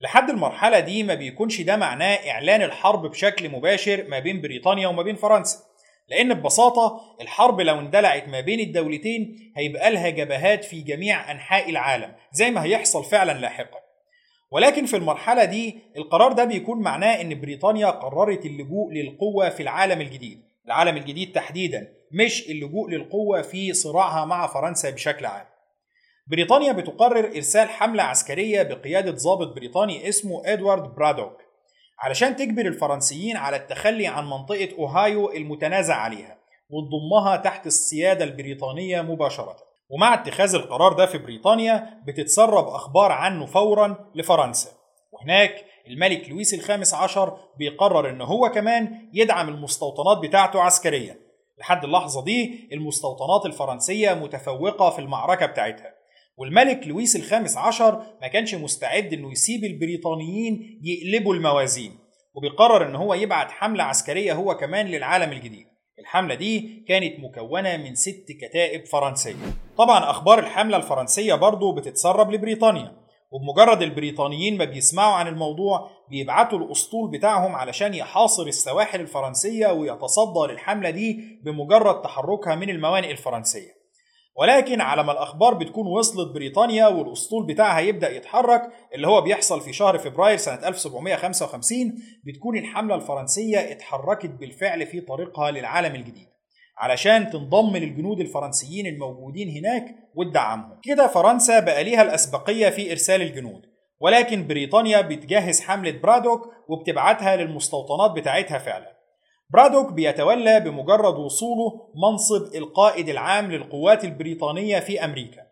لحد 0.00 0.30
المرحلة 0.30 0.80
دي 0.80 1.02
ما 1.02 1.14
بيكونش 1.14 1.60
ده 1.60 1.76
معناه 1.76 2.14
إعلان 2.30 2.62
الحرب 2.62 3.06
بشكل 3.06 3.48
مباشر 3.48 4.04
ما 4.08 4.18
بين 4.18 4.40
بريطانيا 4.40 4.88
وما 4.88 5.02
بين 5.02 5.16
فرنسا 5.16 5.58
لأن 6.08 6.34
ببساطة 6.34 7.00
الحرب 7.20 7.60
لو 7.60 7.78
اندلعت 7.78 8.28
ما 8.28 8.40
بين 8.40 8.60
الدولتين 8.60 9.52
هيبقى 9.56 9.90
لها 9.90 10.08
جبهات 10.10 10.64
في 10.64 10.80
جميع 10.80 11.30
أنحاء 11.32 11.70
العالم 11.70 12.14
زي 12.32 12.50
ما 12.50 12.64
هيحصل 12.64 13.04
فعلا 13.04 13.38
لاحقا. 13.38 13.78
ولكن 14.52 14.86
في 14.86 14.96
المرحلة 14.96 15.44
دي 15.44 15.78
القرار 15.96 16.32
ده 16.32 16.44
بيكون 16.44 16.82
معناه 16.82 17.20
إن 17.20 17.40
بريطانيا 17.40 17.86
قررت 17.86 18.46
اللجوء 18.46 18.92
للقوة 18.92 19.48
في 19.48 19.62
العالم 19.62 20.00
الجديد، 20.00 20.42
العالم 20.66 20.96
الجديد 20.96 21.32
تحديدا، 21.32 21.88
مش 22.12 22.50
اللجوء 22.50 22.90
للقوة 22.90 23.42
في 23.42 23.72
صراعها 23.72 24.24
مع 24.24 24.46
فرنسا 24.46 24.90
بشكل 24.90 25.26
عام. 25.26 25.46
بريطانيا 26.26 26.72
بتقرر 26.72 27.26
إرسال 27.36 27.68
حملة 27.68 28.02
عسكرية 28.02 28.62
بقيادة 28.62 29.10
ضابط 29.10 29.54
بريطاني 29.54 30.08
اسمه 30.08 30.42
إدوارد 30.44 30.94
برادوك 30.94 31.36
علشان 31.98 32.36
تجبر 32.36 32.66
الفرنسيين 32.66 33.36
على 33.36 33.56
التخلي 33.56 34.06
عن 34.06 34.24
منطقة 34.26 34.68
أوهايو 34.78 35.32
المتنازع 35.32 35.94
عليها 35.94 36.38
وتضمها 36.70 37.36
تحت 37.36 37.66
السيادة 37.66 38.24
البريطانية 38.24 39.00
مباشرة. 39.02 39.56
ومع 39.92 40.14
اتخاذ 40.14 40.54
القرار 40.54 40.92
ده 40.92 41.06
في 41.06 41.18
بريطانيا 41.18 42.00
بتتسرب 42.06 42.68
أخبار 42.68 43.12
عنه 43.12 43.46
فورا 43.46 44.10
لفرنسا. 44.14 44.70
وهناك 45.12 45.64
الملك 45.88 46.28
لويس 46.28 46.54
الخامس 46.54 46.94
عشر 46.94 47.36
بيقرر 47.58 48.10
إن 48.10 48.20
هو 48.20 48.48
كمان 48.50 49.08
يدعم 49.14 49.48
المستوطنات 49.48 50.18
بتاعته 50.18 50.60
عسكريا. 50.62 51.16
لحد 51.58 51.84
اللحظة 51.84 52.24
دي 52.24 52.68
المستوطنات 52.72 53.46
الفرنسية 53.46 54.14
متفوقة 54.14 54.90
في 54.90 54.98
المعركة 54.98 55.46
بتاعتها. 55.46 55.94
والملك 56.36 56.86
لويس 56.86 57.16
الخامس 57.16 57.56
عشر 57.56 58.02
ما 58.22 58.28
كانش 58.28 58.54
مستعد 58.54 59.12
إنه 59.12 59.32
يسيب 59.32 59.64
البريطانيين 59.64 60.80
يقلبوا 60.82 61.34
الموازين 61.34 61.98
وبيقرر 62.34 62.86
إن 62.86 62.96
هو 62.96 63.14
يبعت 63.14 63.50
حملة 63.50 63.84
عسكرية 63.84 64.32
هو 64.32 64.56
كمان 64.56 64.86
للعالم 64.86 65.32
الجديد. 65.32 65.66
الحملة 65.98 66.34
دي 66.34 66.84
كانت 66.88 67.20
مكونة 67.20 67.76
من 67.76 67.94
ست 67.94 68.26
كتائب 68.40 68.86
فرنسية. 68.86 69.34
طبعا 69.78 70.10
أخبار 70.10 70.38
الحملة 70.38 70.76
الفرنسية 70.76 71.34
برضو 71.34 71.72
بتتسرب 71.72 72.30
لبريطانيا 72.30 73.02
وبمجرد 73.30 73.82
البريطانيين 73.82 74.58
ما 74.58 74.64
بيسمعوا 74.64 75.14
عن 75.14 75.28
الموضوع 75.28 75.90
بيبعتوا 76.10 76.58
الأسطول 76.58 77.10
بتاعهم 77.10 77.56
علشان 77.56 77.94
يحاصر 77.94 78.42
السواحل 78.42 79.00
الفرنسية 79.00 79.72
ويتصدى 79.72 80.52
للحملة 80.52 80.90
دي 80.90 81.38
بمجرد 81.44 82.02
تحركها 82.02 82.54
من 82.54 82.70
الموانئ 82.70 83.10
الفرنسية. 83.10 83.81
ولكن 84.36 84.80
على 84.80 85.02
ما 85.02 85.12
الأخبار 85.12 85.54
بتكون 85.54 85.86
وصلت 85.86 86.34
بريطانيا 86.34 86.86
والأسطول 86.86 87.46
بتاعها 87.46 87.80
يبدأ 87.80 88.16
يتحرك 88.16 88.62
اللي 88.94 89.06
هو 89.08 89.20
بيحصل 89.20 89.60
في 89.60 89.72
شهر 89.72 89.98
فبراير 89.98 90.36
سنة 90.36 90.68
1755 90.68 91.94
بتكون 92.24 92.58
الحملة 92.58 92.94
الفرنسية 92.94 93.58
اتحركت 93.72 94.30
بالفعل 94.30 94.86
في 94.86 95.00
طريقها 95.00 95.50
للعالم 95.50 95.94
الجديد 95.94 96.28
علشان 96.78 97.30
تنضم 97.30 97.76
للجنود 97.76 98.20
الفرنسيين 98.20 98.86
الموجودين 98.86 99.48
هناك 99.48 99.84
وتدعمهم. 100.14 100.80
كده 100.82 101.06
فرنسا 101.06 101.60
بقى 101.60 101.84
ليها 101.84 102.02
الأسبقية 102.02 102.68
في 102.70 102.90
إرسال 102.90 103.22
الجنود 103.22 103.62
ولكن 104.00 104.46
بريطانيا 104.46 105.00
بتجهز 105.00 105.60
حملة 105.60 105.90
برادوك 106.02 106.40
وبتبعتها 106.68 107.36
للمستوطنات 107.36 108.10
بتاعتها 108.10 108.58
فعلا. 108.58 108.92
برادوك 109.52 109.92
بيتولى 109.92 110.60
بمجرد 110.60 111.14
وصوله 111.18 111.72
منصب 111.94 112.54
القائد 112.54 113.08
العام 113.08 113.52
للقوات 113.52 114.04
البريطانية 114.04 114.80
في 114.80 115.04
أمريكا 115.04 115.42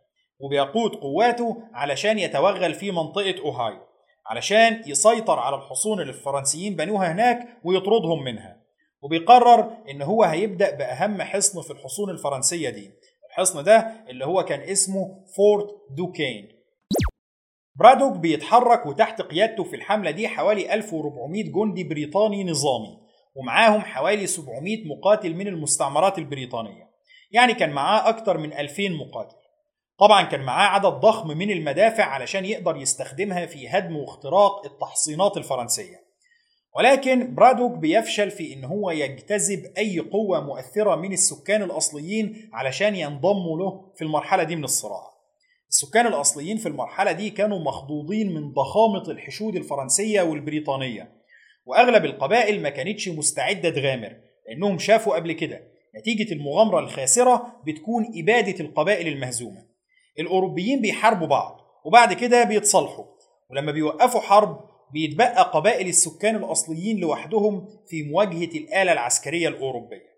وبيقود 0.41 0.91
قواته 0.95 1.57
علشان 1.73 2.19
يتوغل 2.19 2.75
في 2.75 2.91
منطقة 2.91 3.35
أوهايو 3.45 3.79
علشان 4.27 4.83
يسيطر 4.87 5.39
على 5.39 5.57
الحصون 5.57 6.01
اللي 6.01 6.13
الفرنسيين 6.13 6.77
بنوها 6.77 7.13
هناك 7.13 7.49
ويطردهم 7.65 8.25
منها. 8.25 8.61
وبيقرر 9.03 9.77
إن 9.91 10.03
هو 10.03 10.25
هيبدأ 10.25 10.77
بأهم 10.77 11.23
حصن 11.23 11.63
في 11.63 11.71
الحصون 11.71 12.11
الفرنسية 12.11 12.71
دي 12.71 12.91
الحصن 13.31 13.65
ده 13.65 14.05
اللي 14.09 14.27
هو 14.27 14.45
كان 14.45 14.61
اسمه 14.61 15.25
فورت 15.37 15.67
دوكين. 15.97 16.49
برادوك 17.79 18.17
بيتحرك 18.17 18.87
وتحت 18.87 19.23
قيادته 19.23 19.65
في 19.65 19.77
الحملة 19.77 20.11
دي 20.11 20.29
حوالي 20.29 20.75
1400 20.75 21.45
جندي 21.53 21.85
بريطاني 21.85 22.45
نظامي. 22.45 22.99
ومعاهم 23.35 23.81
حوالي 23.81 24.27
700 24.27 24.89
مقاتل 24.89 25.35
من 25.35 25.49
المستعمرات 25.49 26.19
البريطانية. 26.19 26.91
يعني 27.33 27.55
كان 27.55 27.71
معاه 27.71 28.09
أكتر 28.09 28.39
من 28.39 28.53
2000 28.53 28.89
مقاتل. 28.89 29.37
طبعا 29.99 30.23
كان 30.23 30.41
معاه 30.41 30.69
عدد 30.69 30.87
ضخم 31.01 31.29
من 31.29 31.51
المدافع 31.51 32.05
علشان 32.05 32.45
يقدر 32.45 32.77
يستخدمها 32.77 33.47
في 33.47 33.69
هدم 33.69 33.97
واختراق 33.97 34.67
التحصينات 34.67 35.37
الفرنسية. 35.37 36.11
ولكن 36.77 37.35
برادوك 37.35 37.73
بيفشل 37.73 38.31
في 38.31 38.55
إن 38.55 38.65
هو 38.65 38.91
يجتذب 38.91 39.73
أي 39.79 39.99
قوة 39.99 40.41
مؤثرة 40.41 40.97
من 40.97 41.13
السكان 41.13 41.63
الأصليين 41.63 42.51
علشان 42.53 42.97
ينضموا 42.97 43.59
له 43.59 43.93
في 43.97 44.05
المرحلة 44.05 44.43
دي 44.43 44.57
من 44.57 44.65
الصراع. 44.65 45.11
السكان 45.69 46.07
الأصليين 46.07 46.57
في 46.57 46.69
المرحلة 46.69 47.13
دي 47.13 47.31
كانوا 47.31 47.59
مخضوضين 47.59 48.35
من 48.35 48.53
ضخامة 48.53 49.11
الحشود 49.11 49.57
الفرنسية 49.57 50.23
والبريطانية. 50.23 51.20
وأغلب 51.67 52.05
القبائل 52.05 52.63
ما 52.63 52.69
كانتش 52.69 53.09
مستعدة 53.09 53.71
تغامر 53.71 54.17
لأنهم 54.49 54.79
شافوا 54.79 55.17
قبل 55.17 55.33
كده 55.33 55.61
نتيجة 55.99 56.33
المغامرة 56.33 56.79
الخاسرة 56.79 57.61
بتكون 57.67 58.07
إبادة 58.23 58.65
القبائل 58.65 59.09
المهزومة. 59.09 59.67
الأوروبيين 60.19 60.81
بيحاربوا 60.81 61.27
بعض 61.27 61.61
وبعد 61.85 62.13
كده 62.13 62.45
بيتصالحوا 62.45 63.05
ولما 63.51 63.73
بيوقفوا 63.73 64.21
حرب 64.21 64.71
بيتبقى 64.93 65.43
قبائل 65.55 65.87
السكان 65.89 66.37
الأصليين 66.37 66.99
لوحدهم 66.99 67.69
في 67.89 68.03
مواجهة 68.03 68.59
الآلة 68.59 68.93
العسكرية 68.93 69.49
الأوروبية. 69.49 70.10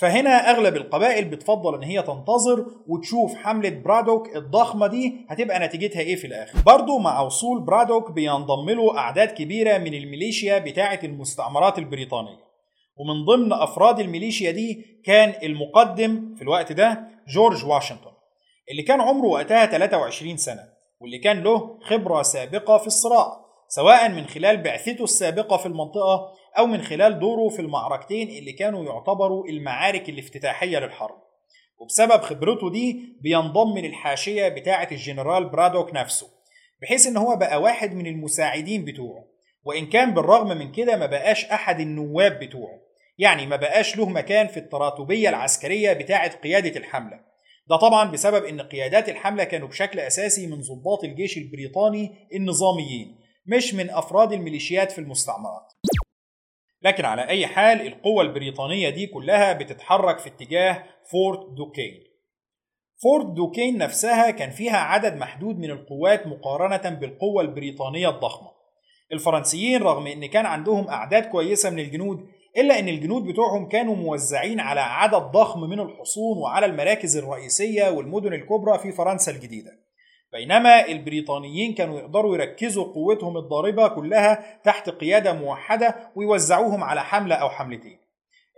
فهنا 0.00 0.50
أغلب 0.50 0.76
القبائل 0.76 1.24
بتفضل 1.24 1.74
إن 1.74 1.82
هي 1.82 2.02
تنتظر 2.02 2.66
وتشوف 2.86 3.34
حملة 3.34 3.68
برادوك 3.68 4.36
الضخمة 4.36 4.86
دي 4.86 5.26
هتبقى 5.28 5.58
نتيجتها 5.66 6.00
إيه 6.00 6.16
في 6.16 6.26
الآخر. 6.26 6.58
برضه 6.66 6.98
مع 6.98 7.20
وصول 7.20 7.60
برادوك 7.60 8.10
بينضم 8.10 8.70
له 8.70 8.98
أعداد 8.98 9.28
كبيرة 9.28 9.78
من 9.78 9.94
الميليشيا 9.94 10.58
بتاعة 10.58 11.00
المستعمرات 11.04 11.78
البريطانية. 11.78 12.50
ومن 12.96 13.24
ضمن 13.24 13.52
أفراد 13.52 14.00
الميليشيا 14.00 14.50
دي 14.50 15.00
كان 15.04 15.34
المقدم 15.42 16.34
في 16.36 16.42
الوقت 16.42 16.72
ده 16.72 17.08
جورج 17.28 17.64
واشنطن 17.64 18.10
اللي 18.70 18.82
كان 18.82 19.00
عمره 19.00 19.26
وقتها 19.26 19.66
23 19.66 20.36
سنة 20.36 20.62
واللي 21.00 21.18
كان 21.18 21.42
له 21.42 21.78
خبرة 21.82 22.22
سابقة 22.22 22.78
في 22.78 22.86
الصراع 22.86 23.40
سواء 23.68 24.08
من 24.08 24.26
خلال 24.26 24.56
بعثته 24.56 25.04
السابقة 25.04 25.56
في 25.56 25.66
المنطقة 25.66 26.32
أو 26.58 26.66
من 26.66 26.82
خلال 26.82 27.18
دوره 27.18 27.48
في 27.48 27.62
المعركتين 27.62 28.28
اللي 28.28 28.52
كانوا 28.52 28.84
يعتبروا 28.84 29.48
المعارك 29.48 30.08
الافتتاحية 30.08 30.78
للحرب. 30.78 31.22
وبسبب 31.78 32.20
خبرته 32.20 32.70
دي 32.70 33.16
بينضم 33.20 33.78
للحاشية 33.78 34.48
بتاعة 34.48 34.88
الجنرال 34.92 35.48
برادوك 35.48 35.94
نفسه 35.94 36.26
بحيث 36.82 37.06
إن 37.06 37.16
هو 37.16 37.36
بقى 37.36 37.62
واحد 37.62 37.94
من 37.94 38.06
المساعدين 38.06 38.84
بتوعه. 38.84 39.24
وإن 39.64 39.86
كان 39.86 40.14
بالرغم 40.14 40.48
من 40.48 40.72
كده 40.72 40.96
ما 40.96 41.06
بقاش 41.06 41.44
أحد 41.44 41.80
النواب 41.80 42.38
بتوعه 42.38 42.80
يعني 43.18 43.46
ما 43.46 43.56
بقاش 43.56 43.96
له 43.96 44.08
مكان 44.08 44.46
في 44.46 44.56
التراتبية 44.56 45.28
العسكرية 45.28 45.92
بتاعة 45.92 46.36
قيادة 46.36 46.76
الحملة. 46.80 47.20
ده 47.68 47.76
طبعا 47.76 48.10
بسبب 48.10 48.44
إن 48.44 48.60
قيادات 48.60 49.08
الحملة 49.08 49.44
كانوا 49.44 49.68
بشكل 49.68 50.00
أساسي 50.00 50.46
من 50.46 50.60
ضباط 50.60 51.04
الجيش 51.04 51.38
البريطاني 51.38 52.28
النظاميين 52.34 53.18
مش 53.46 53.74
من 53.74 53.90
أفراد 53.90 54.32
الميليشيات 54.32 54.92
في 54.92 54.98
المستعمرات. 54.98 55.72
لكن 56.82 57.04
على 57.04 57.28
أي 57.28 57.46
حال 57.46 57.86
القوة 57.86 58.22
البريطانية 58.22 58.90
دي 58.90 59.06
كلها 59.06 59.52
بتتحرك 59.52 60.18
في 60.18 60.28
اتجاه 60.28 60.84
فورت 61.10 61.40
دوكين. 61.56 62.04
فورت 63.02 63.26
دوكين 63.26 63.78
نفسها 63.78 64.30
كان 64.30 64.50
فيها 64.50 64.76
عدد 64.76 65.16
محدود 65.16 65.58
من 65.58 65.70
القوات 65.70 66.26
مقارنة 66.26 66.90
بالقوة 66.90 67.42
البريطانية 67.42 68.08
الضخمة. 68.08 68.50
الفرنسيين 69.12 69.82
رغم 69.82 70.06
إن 70.06 70.26
كان 70.26 70.46
عندهم 70.46 70.88
أعداد 70.88 71.26
كويسة 71.26 71.70
من 71.70 71.78
الجنود 71.78 72.26
إلا 72.56 72.78
أن 72.78 72.88
الجنود 72.88 73.22
بتوعهم 73.24 73.68
كانوا 73.68 73.96
موزعين 73.96 74.60
على 74.60 74.80
عدد 74.80 75.22
ضخم 75.32 75.60
من 75.60 75.80
الحصون 75.80 76.38
وعلى 76.38 76.66
المراكز 76.66 77.16
الرئيسية 77.16 77.88
والمدن 77.90 78.32
الكبرى 78.32 78.78
في 78.78 78.92
فرنسا 78.92 79.32
الجديدة. 79.32 79.70
بينما 80.32 80.86
البريطانيين 80.86 81.74
كانوا 81.74 81.98
يقدروا 81.98 82.34
يركزوا 82.34 82.84
قوتهم 82.84 83.36
الضاربة 83.36 83.88
كلها 83.88 84.60
تحت 84.64 84.90
قيادة 84.90 85.32
موحدة 85.32 85.96
ويوزعوهم 86.16 86.84
على 86.84 87.00
حملة 87.02 87.34
أو 87.34 87.48
حملتين. 87.48 88.00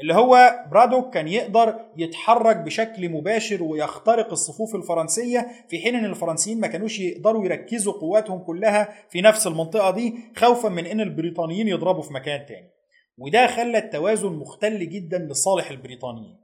اللي 0.01 0.15
هو 0.15 0.65
برادوك 0.71 1.15
كان 1.15 1.29
يقدر 1.29 1.81
يتحرك 1.97 2.57
بشكل 2.57 3.09
مباشر 3.09 3.63
ويخترق 3.63 4.31
الصفوف 4.31 4.75
الفرنسية 4.75 5.47
في 5.69 5.79
حين 5.79 5.95
إن 5.95 6.05
الفرنسيين 6.05 6.61
ما 6.61 6.67
كانوش 6.67 7.01
يقدروا 7.01 7.45
يركزوا 7.45 7.93
قواتهم 7.93 8.39
كلها 8.39 8.95
في 9.11 9.21
نفس 9.21 9.47
المنطقة 9.47 9.91
دي 9.91 10.15
خوفا 10.37 10.69
من 10.69 10.87
إن 10.87 11.01
البريطانيين 11.01 11.69
يضربوا 11.69 12.03
في 12.03 12.13
مكان 12.13 12.47
تاني. 12.47 12.71
وده 13.19 13.47
خلى 13.47 13.79
التوازن 13.79 14.33
مختل 14.33 14.89
جدا 14.89 15.19
لصالح 15.19 15.71
البريطانيين. 15.71 16.37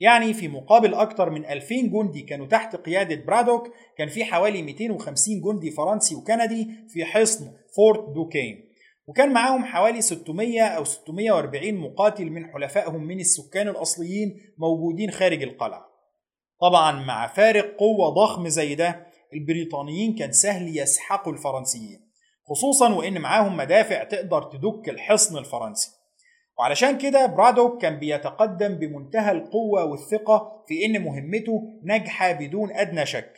يعني 0.00 0.34
في 0.34 0.48
مقابل 0.48 0.94
أكثر 0.94 1.30
من 1.30 1.44
2000 1.46 1.74
جندي 1.74 2.22
كانوا 2.22 2.46
تحت 2.46 2.76
قيادة 2.76 3.24
برادوك 3.24 3.70
كان 3.98 4.08
في 4.08 4.24
حوالي 4.24 4.62
250 4.62 5.40
جندي 5.40 5.70
فرنسي 5.70 6.14
وكندي 6.14 6.68
في 6.88 7.04
حصن 7.04 7.52
فورت 7.76 8.14
دوكين. 8.14 8.68
وكان 9.06 9.32
معاهم 9.32 9.64
حوالي 9.64 10.00
600 10.00 10.62
أو 10.62 10.84
640 10.84 11.74
مقاتل 11.74 12.30
من 12.30 12.46
حلفائهم 12.52 13.04
من 13.04 13.20
السكان 13.20 13.68
الأصليين 13.68 14.40
موجودين 14.58 15.10
خارج 15.10 15.42
القلعة. 15.42 15.88
طبعا 16.60 16.92
مع 16.92 17.26
فارق 17.26 17.76
قوة 17.76 18.08
ضخم 18.08 18.48
زي 18.48 18.74
ده 18.74 19.06
البريطانيين 19.34 20.14
كان 20.14 20.32
سهل 20.32 20.78
يسحقوا 20.78 21.32
الفرنسيين. 21.32 22.08
خصوصا 22.50 22.94
وإن 22.94 23.20
معاهم 23.20 23.56
مدافع 23.56 24.04
تقدر 24.04 24.42
تدك 24.42 24.88
الحصن 24.88 25.38
الفرنسي. 25.38 25.97
وعلشان 26.58 26.98
كده 26.98 27.26
برادوك 27.26 27.82
كان 27.82 27.98
بيتقدم 27.98 28.74
بمنتهى 28.74 29.32
القوة 29.32 29.84
والثقة 29.84 30.64
في 30.68 30.84
إن 30.86 31.02
مهمته 31.02 31.62
ناجحة 31.84 32.32
بدون 32.32 32.72
أدنى 32.72 33.06
شك 33.06 33.32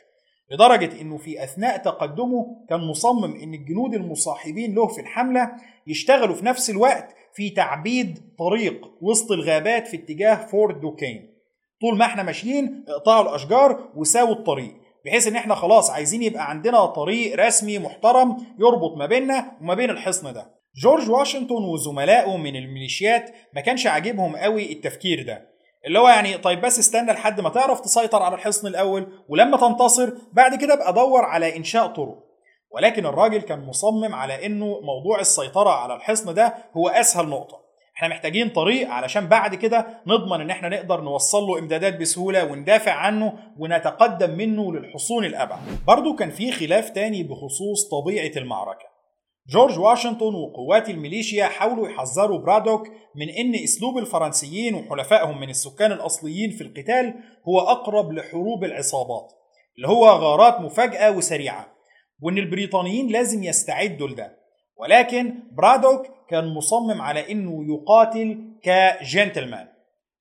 لدرجة 0.50 1.00
إنه 1.00 1.16
في 1.18 1.44
أثناء 1.44 1.76
تقدمه 1.76 2.46
كان 2.68 2.80
مصمم 2.80 3.34
إن 3.42 3.54
الجنود 3.54 3.94
المصاحبين 3.94 4.74
له 4.74 4.86
في 4.86 5.00
الحملة 5.00 5.50
يشتغلوا 5.86 6.34
في 6.34 6.44
نفس 6.44 6.70
الوقت 6.70 7.14
في 7.34 7.50
تعبيد 7.50 8.18
طريق 8.38 8.86
وسط 9.00 9.32
الغابات 9.32 9.86
في 9.88 9.96
اتجاه 9.96 10.34
فورت 10.46 10.76
دوكين. 10.76 11.30
طول 11.80 11.98
ما 11.98 12.04
إحنا 12.04 12.22
ماشيين 12.22 12.84
اقطعوا 12.88 13.22
الأشجار 13.28 13.88
وساووا 13.96 14.32
الطريق 14.34 14.74
بحيث 15.04 15.26
إن 15.28 15.36
إحنا 15.36 15.54
خلاص 15.54 15.90
عايزين 15.90 16.22
يبقى 16.22 16.50
عندنا 16.50 16.86
طريق 16.86 17.36
رسمي 17.46 17.78
محترم 17.78 18.36
يربط 18.58 18.96
ما 18.98 19.06
بيننا 19.06 19.52
وما 19.60 19.74
بين 19.74 19.90
الحصن 19.90 20.32
ده. 20.32 20.59
جورج 20.76 21.10
واشنطن 21.10 21.64
وزملائه 21.64 22.36
من 22.36 22.56
الميليشيات 22.56 23.30
ما 23.54 23.60
كانش 23.60 23.86
عاجبهم 23.86 24.36
قوي 24.36 24.72
التفكير 24.72 25.26
ده. 25.26 25.50
اللي 25.86 25.98
هو 25.98 26.08
يعني 26.08 26.38
طيب 26.38 26.60
بس 26.60 26.78
استنى 26.78 27.12
لحد 27.12 27.40
ما 27.40 27.48
تعرف 27.48 27.80
تسيطر 27.80 28.22
على 28.22 28.34
الحصن 28.34 28.66
الأول 28.66 29.12
ولما 29.28 29.56
تنتصر 29.56 30.12
بعد 30.32 30.54
كده 30.60 30.74
ابقى 30.74 30.92
دور 30.92 31.24
على 31.24 31.56
إنشاء 31.56 31.86
طرق. 31.86 32.18
ولكن 32.72 33.06
الراجل 33.06 33.40
كان 33.40 33.66
مصمم 33.66 34.14
على 34.14 34.46
إنه 34.46 34.66
موضوع 34.66 35.20
السيطرة 35.20 35.70
على 35.70 35.94
الحصن 35.94 36.34
ده 36.34 36.54
هو 36.76 36.88
أسهل 36.88 37.28
نقطة. 37.28 37.60
إحنا 37.96 38.08
محتاجين 38.08 38.48
طريق 38.48 38.90
علشان 38.90 39.26
بعد 39.26 39.54
كده 39.54 39.86
نضمن 40.06 40.40
إن 40.40 40.50
إحنا 40.50 40.68
نقدر 40.68 41.00
نوصل 41.00 41.42
له 41.42 41.58
إمدادات 41.58 41.96
بسهولة 42.00 42.44
وندافع 42.44 42.92
عنه 42.92 43.32
ونتقدم 43.58 44.30
منه 44.30 44.72
للحصون 44.72 45.24
الأبعد. 45.24 45.58
برضه 45.86 46.16
كان 46.16 46.30
في 46.30 46.52
خلاف 46.52 46.90
تاني 46.90 47.22
بخصوص 47.22 47.88
طبيعة 47.90 48.32
المعركة. 48.36 48.89
جورج 49.50 49.78
واشنطن 49.78 50.34
وقوات 50.34 50.90
الميليشيا 50.90 51.44
حاولوا 51.44 51.88
يحذروا 51.88 52.38
برادوك 52.38 52.88
من 53.16 53.28
إن 53.28 53.54
أسلوب 53.54 53.98
الفرنسيين 53.98 54.74
وحلفائهم 54.74 55.40
من 55.40 55.50
السكان 55.50 55.92
الأصليين 55.92 56.50
في 56.50 56.60
القتال 56.64 57.14
هو 57.48 57.60
أقرب 57.60 58.12
لحروب 58.12 58.64
العصابات 58.64 59.32
اللي 59.76 59.88
هو 59.88 60.06
غارات 60.06 60.60
مفاجئه 60.60 61.10
وسريعة 61.10 61.66
وإن 62.22 62.38
البريطانيين 62.38 63.08
لازم 63.08 63.42
يستعدوا 63.44 64.08
لده. 64.08 64.36
ولكن 64.76 65.34
برادوك 65.52 66.06
كان 66.30 66.54
مصمم 66.54 67.02
على 67.02 67.32
إنه 67.32 67.64
يقاتل 67.74 68.38
كجنتلمان 68.62 69.68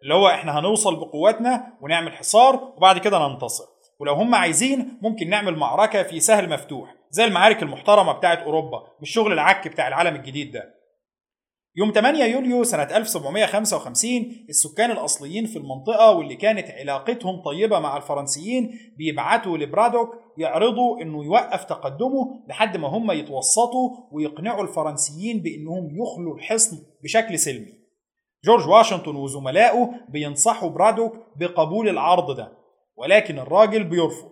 اللي 0.04 0.14
هو 0.14 0.28
إحنا 0.28 0.60
هنوصل 0.60 0.96
بقواتنا 0.96 1.74
ونعمل 1.82 2.12
حصار 2.12 2.74
وبعد 2.78 2.98
كده 2.98 3.28
ننتصر 3.28 3.64
ولو 4.00 4.14
هم 4.14 4.36
عايزين 4.36 5.00
ممكن 5.02 5.30
نعمل 5.30 5.56
معركة 5.56 6.04
في 6.04 6.20
سهل 6.20 6.50
مفتوح. 6.50 6.99
زي 7.12 7.26
المعارك 7.26 7.64
المحترمة 7.64 8.12
بتاعت 8.12 8.40
أوروبا 8.40 8.84
مش 9.02 9.10
شغل 9.12 9.34
العك 9.34 9.68
بتاع 9.68 9.88
العالم 9.88 10.16
الجديد 10.16 10.52
ده 10.52 10.80
يوم 11.76 11.92
8 11.92 12.24
يوليو 12.26 12.64
سنة 12.64 12.84
1755 12.84 14.46
السكان 14.50 14.92
الأصليين 14.92 15.46
في 15.46 15.58
المنطقة 15.58 16.12
واللي 16.12 16.36
كانت 16.36 16.70
علاقتهم 16.72 17.42
طيبة 17.42 17.80
مع 17.80 17.98
الفرنسيين 17.98 18.80
بيبعتوا 18.98 19.58
لبرادوك 19.58 20.16
يعرضوا 20.38 21.02
إنه 21.02 21.26
يوقف 21.26 21.64
تقدمه 21.64 22.44
لحد 22.48 22.78
ما 22.78 22.88
هم 22.88 23.12
يتوسطوا 23.12 23.90
ويقنعوا 24.12 24.64
الفرنسيين 24.64 25.42
بإنهم 25.42 25.90
يخلوا 26.02 26.36
الحصن 26.38 26.78
بشكل 27.04 27.40
سلمي. 27.40 27.74
جورج 28.46 28.68
واشنطن 28.68 29.16
وزملائه 29.16 29.90
بينصحوا 30.10 30.70
برادوك 30.70 31.14
بقبول 31.36 31.90
العرض 31.90 32.36
ده 32.36 32.52
ولكن 32.98 33.40
الراجل 33.40 33.84
بيرفض 33.84 34.32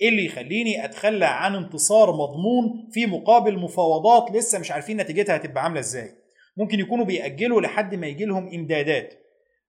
إيه 0.00 0.08
اللي 0.08 0.24
يخليني 0.24 0.84
أتخلى 0.84 1.26
عن 1.26 1.54
انتصار 1.54 2.12
مضمون 2.12 2.88
في 2.92 3.06
مقابل 3.06 3.58
مفاوضات 3.58 4.30
لسه 4.32 4.58
مش 4.58 4.70
عارفين 4.70 4.96
نتيجتها 4.96 5.36
هتبقى 5.36 5.62
عاملة 5.64 5.80
إزاي؟ 5.80 6.14
ممكن 6.56 6.80
يكونوا 6.80 7.04
بيأجلوا 7.04 7.60
لحد 7.60 7.94
ما 7.94 8.06
يجي 8.06 8.24
لهم 8.24 8.48
إمدادات. 8.54 9.14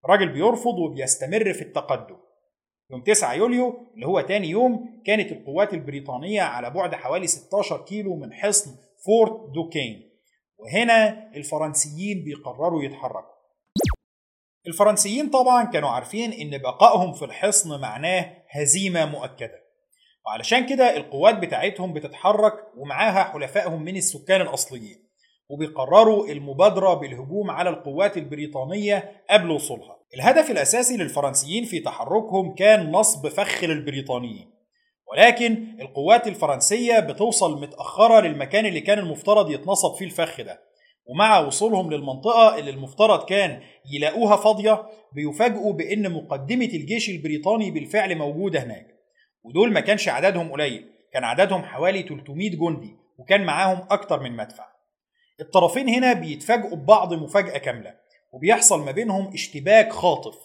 الراجل 0.06 0.30
بيرفض 0.30 0.74
وبيستمر 0.80 1.54
في 1.54 1.62
التقدم. 1.62 2.16
يوم 2.92 3.02
9 3.04 3.34
يوليو 3.34 3.92
اللي 3.96 4.06
هو 4.08 4.22
تاني 4.22 4.50
يوم 4.50 5.02
كانت 5.06 5.32
القوات 5.32 5.74
البريطانية 5.74 6.42
على 6.42 6.70
بعد 6.70 6.96
حوالي 6.96 7.28
16 7.28 7.78
كيلو 7.86 8.16
من 8.16 8.34
حصن 8.34 8.72
فورت 9.06 9.54
دوكين. 9.54 10.10
وهنا 10.58 11.28
الفرنسيين 11.36 12.24
بيقرروا 12.24 12.84
يتحركوا. 12.84 13.34
الفرنسيين 14.68 15.30
طبعا 15.30 15.64
كانوا 15.64 15.90
عارفين 15.90 16.32
إن 16.34 16.58
بقائهم 16.58 17.14
في 17.14 17.26
الحصن 17.26 17.82
معناه 17.82 18.38
هزيمة 18.50 19.06
مؤكدة. 19.06 19.63
وعلشان 20.26 20.66
كده 20.66 20.98
القوات 20.98 21.36
بتاعتهم 21.36 21.94
بتتحرك 21.94 22.54
ومعاها 22.78 23.24
حلفائهم 23.24 23.84
من 23.84 23.96
السكان 23.96 24.42
الأصليين 24.42 25.04
وبيقرروا 25.50 26.28
المبادرة 26.28 26.94
بالهجوم 26.94 27.52
على 27.52 27.70
القوات 27.70 28.18
البريطانية 28.18 29.24
قبل 29.30 29.52
وصولها. 29.52 30.00
الهدف 30.16 30.52
الأساسي 30.52 30.98
للفرنسيين 30.98 31.66
في 31.66 31.80
تحركهم 31.80 32.56
كان 32.56 32.92
نصب 32.92 33.28
فخ 33.28 33.64
للبريطانيين 33.64 34.54
ولكن 35.12 35.78
القوات 35.82 36.28
الفرنسية 36.28 37.00
بتوصل 37.00 37.62
متأخرة 37.62 38.20
للمكان 38.22 38.66
اللي 38.66 38.82
كان 38.82 39.00
المفترض 39.00 39.52
يتنصب 39.52 39.94
فيه 39.96 40.06
الفخ 40.06 40.42
ده 40.42 40.60
ومع 41.06 41.40
وصولهم 41.40 41.92
للمنطقة 41.94 42.60
اللي 42.60 42.72
المفترض 42.72 43.26
كان 43.26 43.62
يلاقوها 43.92 44.36
فاضية 44.36 44.86
بيفاجئوا 45.14 45.74
بأن 45.74 46.12
مقدمة 46.12 46.66
الجيش 46.66 47.10
البريطاني 47.10 47.72
بالفعل 47.72 48.16
موجودة 48.16 48.64
هناك. 48.64 48.93
ودول 49.44 49.74
ما 49.74 49.80
كانش 49.80 50.10
عددهم 50.10 50.52
قليل 50.52 50.90
كان 51.14 51.24
عددهم 51.24 51.64
حوالي 51.64 52.04
300 52.04 52.50
جندي 52.50 52.96
وكان 53.18 53.46
معاهم 53.46 53.88
أكتر 53.92 54.20
من 54.20 54.36
مدفع. 54.36 54.68
الطرفين 55.42 55.90
هنا 55.90 56.14
بيتفاجئوا 56.14 56.76
ببعض 56.76 57.14
مفاجأة 57.14 57.58
كاملة 57.58 57.96
وبيحصل 58.32 58.86
ما 58.86 58.92
بينهم 58.92 59.34
اشتباك 59.34 59.94
خاطف. 59.94 60.36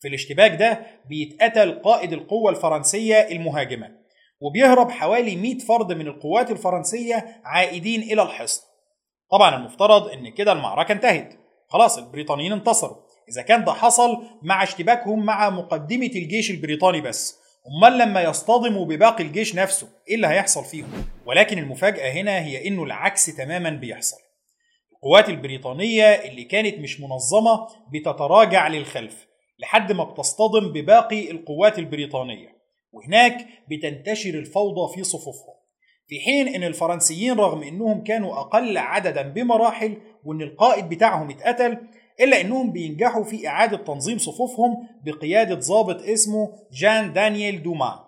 في 0.00 0.08
الاشتباك 0.08 0.54
ده 0.54 0.86
بيتقتل 1.08 1.82
قائد 1.82 2.12
القوة 2.12 2.50
الفرنسية 2.50 3.14
المهاجمة 3.14 3.90
وبيهرب 4.40 4.90
حوالي 4.90 5.36
100 5.36 5.58
فرد 5.58 5.92
من 5.92 6.06
القوات 6.06 6.50
الفرنسية 6.50 7.40
عائدين 7.44 8.02
إلى 8.02 8.22
الحصن. 8.22 8.62
طبعا 9.30 9.56
المفترض 9.56 10.08
إن 10.08 10.28
كده 10.28 10.52
المعركة 10.52 10.92
انتهت. 10.92 11.34
خلاص 11.68 11.98
البريطانيين 11.98 12.52
انتصروا. 12.52 12.96
إذا 13.28 13.42
كان 13.42 13.64
ده 13.64 13.72
حصل 13.72 14.22
مع 14.42 14.62
اشتباكهم 14.62 15.24
مع 15.26 15.50
مقدمة 15.50 16.06
الجيش 16.06 16.50
البريطاني 16.50 17.00
بس. 17.00 17.45
أمال 17.66 17.98
لما 17.98 18.22
يصطدموا 18.22 18.84
بباقي 18.84 19.24
الجيش 19.24 19.54
نفسه 19.54 19.88
إيه 20.08 20.14
اللي 20.14 20.26
هيحصل 20.26 20.64
فيهم؟ 20.64 20.88
ولكن 21.26 21.58
المفاجأة 21.58 22.10
هنا 22.12 22.38
هي 22.38 22.68
إنه 22.68 22.84
العكس 22.84 23.26
تماما 23.26 23.70
بيحصل. 23.70 24.16
القوات 24.92 25.28
البريطانية 25.28 26.04
اللي 26.04 26.44
كانت 26.44 26.78
مش 26.78 27.00
منظمة 27.00 27.68
بتتراجع 27.92 28.68
للخلف 28.68 29.26
لحد 29.58 29.92
ما 29.92 30.04
بتصطدم 30.04 30.72
بباقي 30.72 31.30
القوات 31.30 31.78
البريطانية 31.78 32.48
وهناك 32.92 33.46
بتنتشر 33.70 34.30
الفوضى 34.30 34.94
في 34.94 35.04
صفوفهم. 35.04 35.56
في 36.08 36.20
حين 36.20 36.48
إن 36.48 36.64
الفرنسيين 36.64 37.32
رغم 37.36 37.62
إنهم 37.62 38.04
كانوا 38.04 38.40
أقل 38.40 38.78
عددا 38.78 39.22
بمراحل 39.22 39.96
وإن 40.24 40.42
القائد 40.42 40.88
بتاعهم 40.88 41.30
اتقتل 41.30 41.78
إلا 42.20 42.40
إنهم 42.40 42.72
بينجحوا 42.72 43.24
في 43.24 43.48
إعادة 43.48 43.76
تنظيم 43.76 44.18
صفوفهم 44.18 44.88
بقيادة 45.04 45.54
ضابط 45.54 46.02
اسمه 46.02 46.52
جان 46.72 47.12
دانييل 47.12 47.62
دوما 47.62 48.06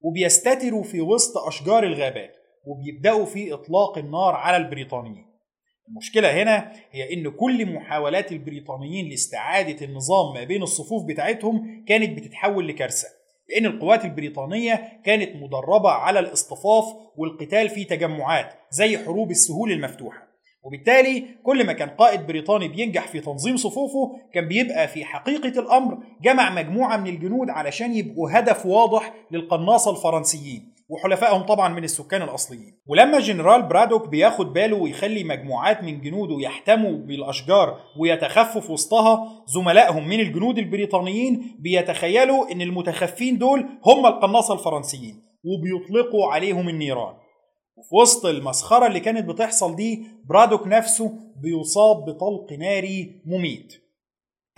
وبيستتروا 0.00 0.82
في 0.82 1.00
وسط 1.00 1.38
أشجار 1.38 1.84
الغابات 1.84 2.32
وبيبدأوا 2.66 3.24
في 3.24 3.54
إطلاق 3.54 3.98
النار 3.98 4.34
على 4.34 4.56
البريطانيين. 4.56 5.26
المشكلة 5.88 6.42
هنا 6.42 6.72
هي 6.90 7.12
إن 7.14 7.30
كل 7.30 7.74
محاولات 7.74 8.32
البريطانيين 8.32 9.08
لاستعادة 9.08 9.86
النظام 9.86 10.34
ما 10.34 10.44
بين 10.44 10.62
الصفوف 10.62 11.04
بتاعتهم 11.04 11.84
كانت 11.88 12.18
بتتحول 12.18 12.68
لكارثة 12.68 13.08
لأن 13.48 13.66
القوات 13.66 14.04
البريطانية 14.04 15.00
كانت 15.04 15.36
مدربة 15.36 15.90
على 15.90 16.18
الاصطفاف 16.18 16.84
والقتال 17.16 17.68
في 17.68 17.84
تجمعات 17.84 18.52
زي 18.70 18.98
حروب 18.98 19.30
السهول 19.30 19.72
المفتوحة. 19.72 20.25
وبالتالي 20.66 21.24
كل 21.42 21.66
ما 21.66 21.72
كان 21.72 21.88
قائد 21.88 22.26
بريطاني 22.26 22.68
بينجح 22.68 23.08
في 23.08 23.20
تنظيم 23.20 23.56
صفوفه 23.56 24.16
كان 24.34 24.48
بيبقى 24.48 24.88
في 24.88 25.04
حقيقة 25.04 25.60
الأمر 25.60 25.98
جمع 26.22 26.50
مجموعة 26.54 26.96
من 26.96 27.06
الجنود 27.06 27.50
علشان 27.50 27.94
يبقوا 27.94 28.30
هدف 28.38 28.66
واضح 28.66 29.14
للقناصة 29.30 29.90
الفرنسيين 29.90 30.72
وحلفائهم 30.88 31.42
طبعا 31.42 31.68
من 31.68 31.84
السكان 31.84 32.22
الأصليين. 32.22 32.78
ولما 32.86 33.18
جنرال 33.20 33.62
برادوك 33.62 34.08
بياخد 34.08 34.52
باله 34.52 34.76
ويخلي 34.76 35.24
مجموعات 35.24 35.82
من 35.82 36.00
جنوده 36.00 36.36
يحتموا 36.40 36.98
بالأشجار 36.98 37.78
ويتخفوا 38.00 38.72
وسطها 38.72 39.42
زملائهم 39.46 40.08
من 40.08 40.20
الجنود 40.20 40.58
البريطانيين 40.58 41.56
بيتخيلوا 41.58 42.52
إن 42.52 42.60
المتخفين 42.60 43.38
دول 43.38 43.66
هم 43.86 44.06
القناصة 44.06 44.54
الفرنسيين 44.54 45.22
وبيطلقوا 45.44 46.32
عليهم 46.32 46.68
النيران. 46.68 47.14
وفي 47.76 47.94
وسط 47.94 48.26
المسخرة 48.26 48.86
اللي 48.86 49.00
كانت 49.00 49.28
بتحصل 49.28 49.76
دي 49.76 50.06
برادوك 50.24 50.66
نفسه 50.66 51.12
بيصاب 51.42 52.04
بطلق 52.04 52.52
ناري 52.52 53.22
مميت. 53.26 53.82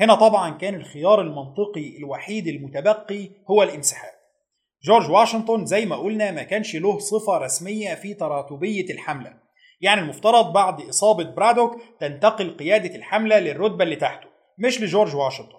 هنا 0.00 0.14
طبعا 0.14 0.58
كان 0.58 0.74
الخيار 0.74 1.20
المنطقي 1.20 1.96
الوحيد 1.98 2.46
المتبقي 2.46 3.30
هو 3.50 3.62
الانسحاب. 3.62 4.12
جورج 4.84 5.10
واشنطن 5.10 5.66
زي 5.66 5.86
ما 5.86 5.96
قلنا 5.96 6.30
ما 6.30 6.42
كانش 6.42 6.76
له 6.76 6.98
صفة 6.98 7.38
رسمية 7.38 7.94
في 7.94 8.14
تراتبية 8.14 8.90
الحملة. 8.90 9.34
يعني 9.80 10.00
المفترض 10.00 10.52
بعد 10.52 10.80
إصابة 10.80 11.24
برادوك 11.24 11.76
تنتقل 12.00 12.56
قيادة 12.56 12.96
الحملة 12.96 13.38
للرتبة 13.38 13.84
اللي 13.84 13.96
تحته 13.96 14.28
مش 14.58 14.80
لجورج 14.80 15.16
واشنطن. 15.16 15.58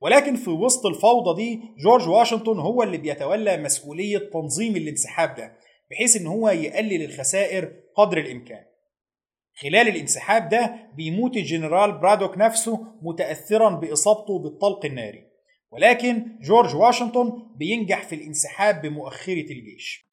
ولكن 0.00 0.36
في 0.36 0.50
وسط 0.50 0.86
الفوضى 0.86 1.42
دي 1.42 1.60
جورج 1.78 2.08
واشنطن 2.08 2.58
هو 2.58 2.82
اللي 2.82 2.98
بيتولى 2.98 3.56
مسؤولية 3.56 4.18
تنظيم 4.32 4.76
الانسحاب 4.76 5.34
ده. 5.34 5.52
بحيث 5.90 6.16
إن 6.16 6.26
هو 6.26 6.48
يقلل 6.48 7.02
الخسائر 7.04 7.72
قدر 7.96 8.18
الإمكان. 8.18 8.64
خلال 9.62 9.88
الانسحاب 9.88 10.48
ده 10.48 10.90
بيموت 10.96 11.36
الجنرال 11.36 11.92
برادوك 11.98 12.38
نفسه 12.38 12.86
متأثرا 13.02 13.70
بإصابته 13.70 14.38
بالطلق 14.38 14.84
الناري. 14.84 15.24
ولكن 15.70 16.38
جورج 16.42 16.76
واشنطن 16.76 17.32
بينجح 17.56 18.02
في 18.08 18.14
الانسحاب 18.14 18.82
بمؤخرة 18.82 19.50
الجيش. 19.52 20.08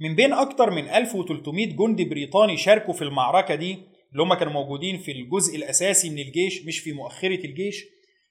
من 0.00 0.14
بين 0.16 0.32
أكتر 0.32 0.70
من 0.70 0.88
1300 0.88 1.76
جندي 1.76 2.04
بريطاني 2.04 2.56
شاركوا 2.56 2.94
في 2.94 3.02
المعركة 3.02 3.54
دي 3.54 3.78
اللي 4.12 4.22
هم 4.22 4.34
كانوا 4.34 4.52
موجودين 4.52 4.98
في 4.98 5.12
الجزء 5.12 5.56
الأساسي 5.56 6.10
من 6.10 6.18
الجيش 6.18 6.66
مش 6.66 6.78
في 6.78 6.92
مؤخرة 6.92 7.44
الجيش 7.44 7.84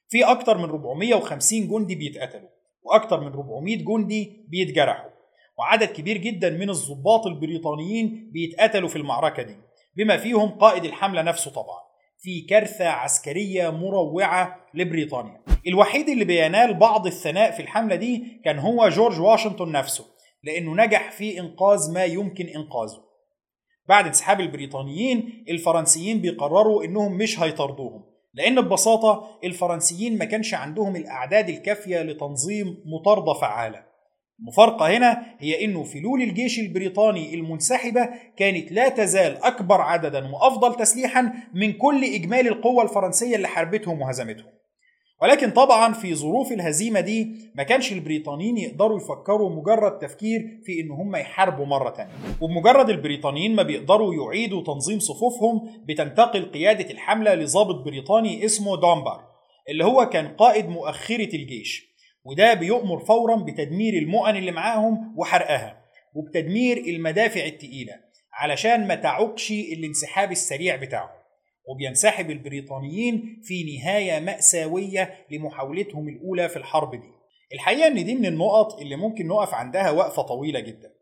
في 0.08 0.24
أكتر 0.24 0.58
من 0.58 0.64
450 0.64 1.68
جندي 1.68 1.94
بيتقتلوا 1.94 2.48
وأكتر 2.82 3.20
من 3.20 3.26
400 3.32 3.76
جندي 3.76 4.46
بيتجرحوا. 4.48 5.10
وعدد 5.58 5.88
كبير 5.88 6.16
جدا 6.16 6.50
من 6.50 6.70
الضباط 6.70 7.26
البريطانيين 7.26 8.30
بيتقتلوا 8.32 8.88
في 8.88 8.96
المعركة 8.96 9.42
دي 9.42 9.56
بما 9.96 10.16
فيهم 10.16 10.48
قائد 10.48 10.84
الحملة 10.84 11.22
نفسه 11.22 11.50
طبعا 11.50 11.78
في 12.18 12.40
كارثة 12.40 12.88
عسكرية 12.88 13.70
مروعة 13.70 14.56
لبريطانيا. 14.74 15.40
الوحيد 15.66 16.08
اللي 16.08 16.24
بينال 16.24 16.74
بعض 16.74 17.06
الثناء 17.06 17.50
في 17.50 17.62
الحملة 17.62 17.96
دي 17.96 18.40
كان 18.44 18.58
هو 18.58 18.88
جورج 18.88 19.20
واشنطن 19.20 19.72
نفسه 19.72 20.04
لأنه 20.42 20.74
نجح 20.84 21.10
في 21.10 21.40
إنقاذ 21.40 21.92
ما 21.92 22.04
يمكن 22.04 22.46
إنقاذه. 22.46 23.02
بعد 23.88 24.06
انسحاب 24.06 24.40
البريطانيين 24.40 25.44
الفرنسيين 25.48 26.20
بيقرروا 26.20 26.84
إنهم 26.84 27.16
مش 27.16 27.40
هيطردوهم 27.40 28.04
لأن 28.34 28.60
ببساطة 28.60 29.38
الفرنسيين 29.44 30.18
ما 30.18 30.24
كانش 30.24 30.54
عندهم 30.54 30.96
الأعداد 30.96 31.48
الكافية 31.48 32.02
لتنظيم 32.02 32.76
مطاردة 32.86 33.32
فعالة. 33.32 33.87
المفارقة 34.40 34.96
هنا 34.96 35.26
هي 35.38 35.64
أنه 35.64 35.84
فلول 35.84 36.22
الجيش 36.22 36.58
البريطاني 36.60 37.34
المنسحبة 37.34 38.08
كانت 38.36 38.72
لا 38.72 38.88
تزال 38.88 39.36
أكبر 39.44 39.80
عددا 39.80 40.30
وأفضل 40.34 40.74
تسليحا 40.74 41.32
من 41.54 41.72
كل 41.72 42.04
إجمالي 42.04 42.48
القوة 42.48 42.82
الفرنسية 42.84 43.36
اللي 43.36 43.48
حاربتهم 43.48 44.00
وهزمتهم. 44.02 44.52
ولكن 45.22 45.50
طبعا 45.50 45.92
في 45.92 46.14
ظروف 46.14 46.52
الهزيمة 46.52 47.00
دي 47.00 47.28
ما 47.54 47.62
كانش 47.62 47.92
البريطانيين 47.92 48.58
يقدروا 48.58 48.98
يفكروا 49.00 49.50
مجرد 49.50 49.98
تفكير 49.98 50.60
في 50.64 50.80
إن 50.80 50.90
هم 50.90 51.16
يحاربوا 51.16 51.66
مرة 51.66 51.90
تانية. 51.90 52.12
وبمجرد 52.40 52.90
البريطانيين 52.90 53.54
ما 53.54 53.62
بيقدروا 53.62 54.14
يعيدوا 54.14 54.62
تنظيم 54.64 54.98
صفوفهم 54.98 55.84
بتنتقل 55.88 56.42
قيادة 56.44 56.90
الحملة 56.90 57.34
لضابط 57.34 57.84
بريطاني 57.84 58.44
اسمه 58.44 58.76
دومبر 58.76 59.20
اللي 59.68 59.84
هو 59.84 60.08
كان 60.08 60.28
قائد 60.28 60.68
مؤخرة 60.68 61.34
الجيش. 61.36 61.88
وده 62.24 62.54
بيؤمر 62.54 63.04
فورا 63.04 63.36
بتدمير 63.36 63.94
المؤن 63.94 64.36
اللي 64.36 64.50
معاهم 64.50 65.14
وحرقها 65.16 65.84
وبتدمير 66.14 66.76
المدافع 66.76 67.44
التقيلة 67.44 67.94
علشان 68.32 68.86
ما 68.86 68.94
تعقش 68.94 69.50
الانسحاب 69.50 70.30
السريع 70.32 70.76
بتاعهم. 70.76 71.18
وبينسحب 71.68 72.30
البريطانيين 72.30 73.40
في 73.44 73.76
نهاية 73.76 74.20
مأساوية 74.20 75.26
لمحاولتهم 75.30 76.08
الأولى 76.08 76.48
في 76.48 76.56
الحرب 76.56 76.90
دي. 76.94 77.10
الحقيقة 77.54 77.86
إن 77.86 78.04
دي 78.04 78.14
من 78.14 78.26
النقط 78.26 78.80
اللي 78.80 78.96
ممكن 78.96 79.26
نقف 79.26 79.54
عندها 79.54 79.90
وقفة 79.90 80.22
طويلة 80.22 80.60
جدا. 80.60 80.92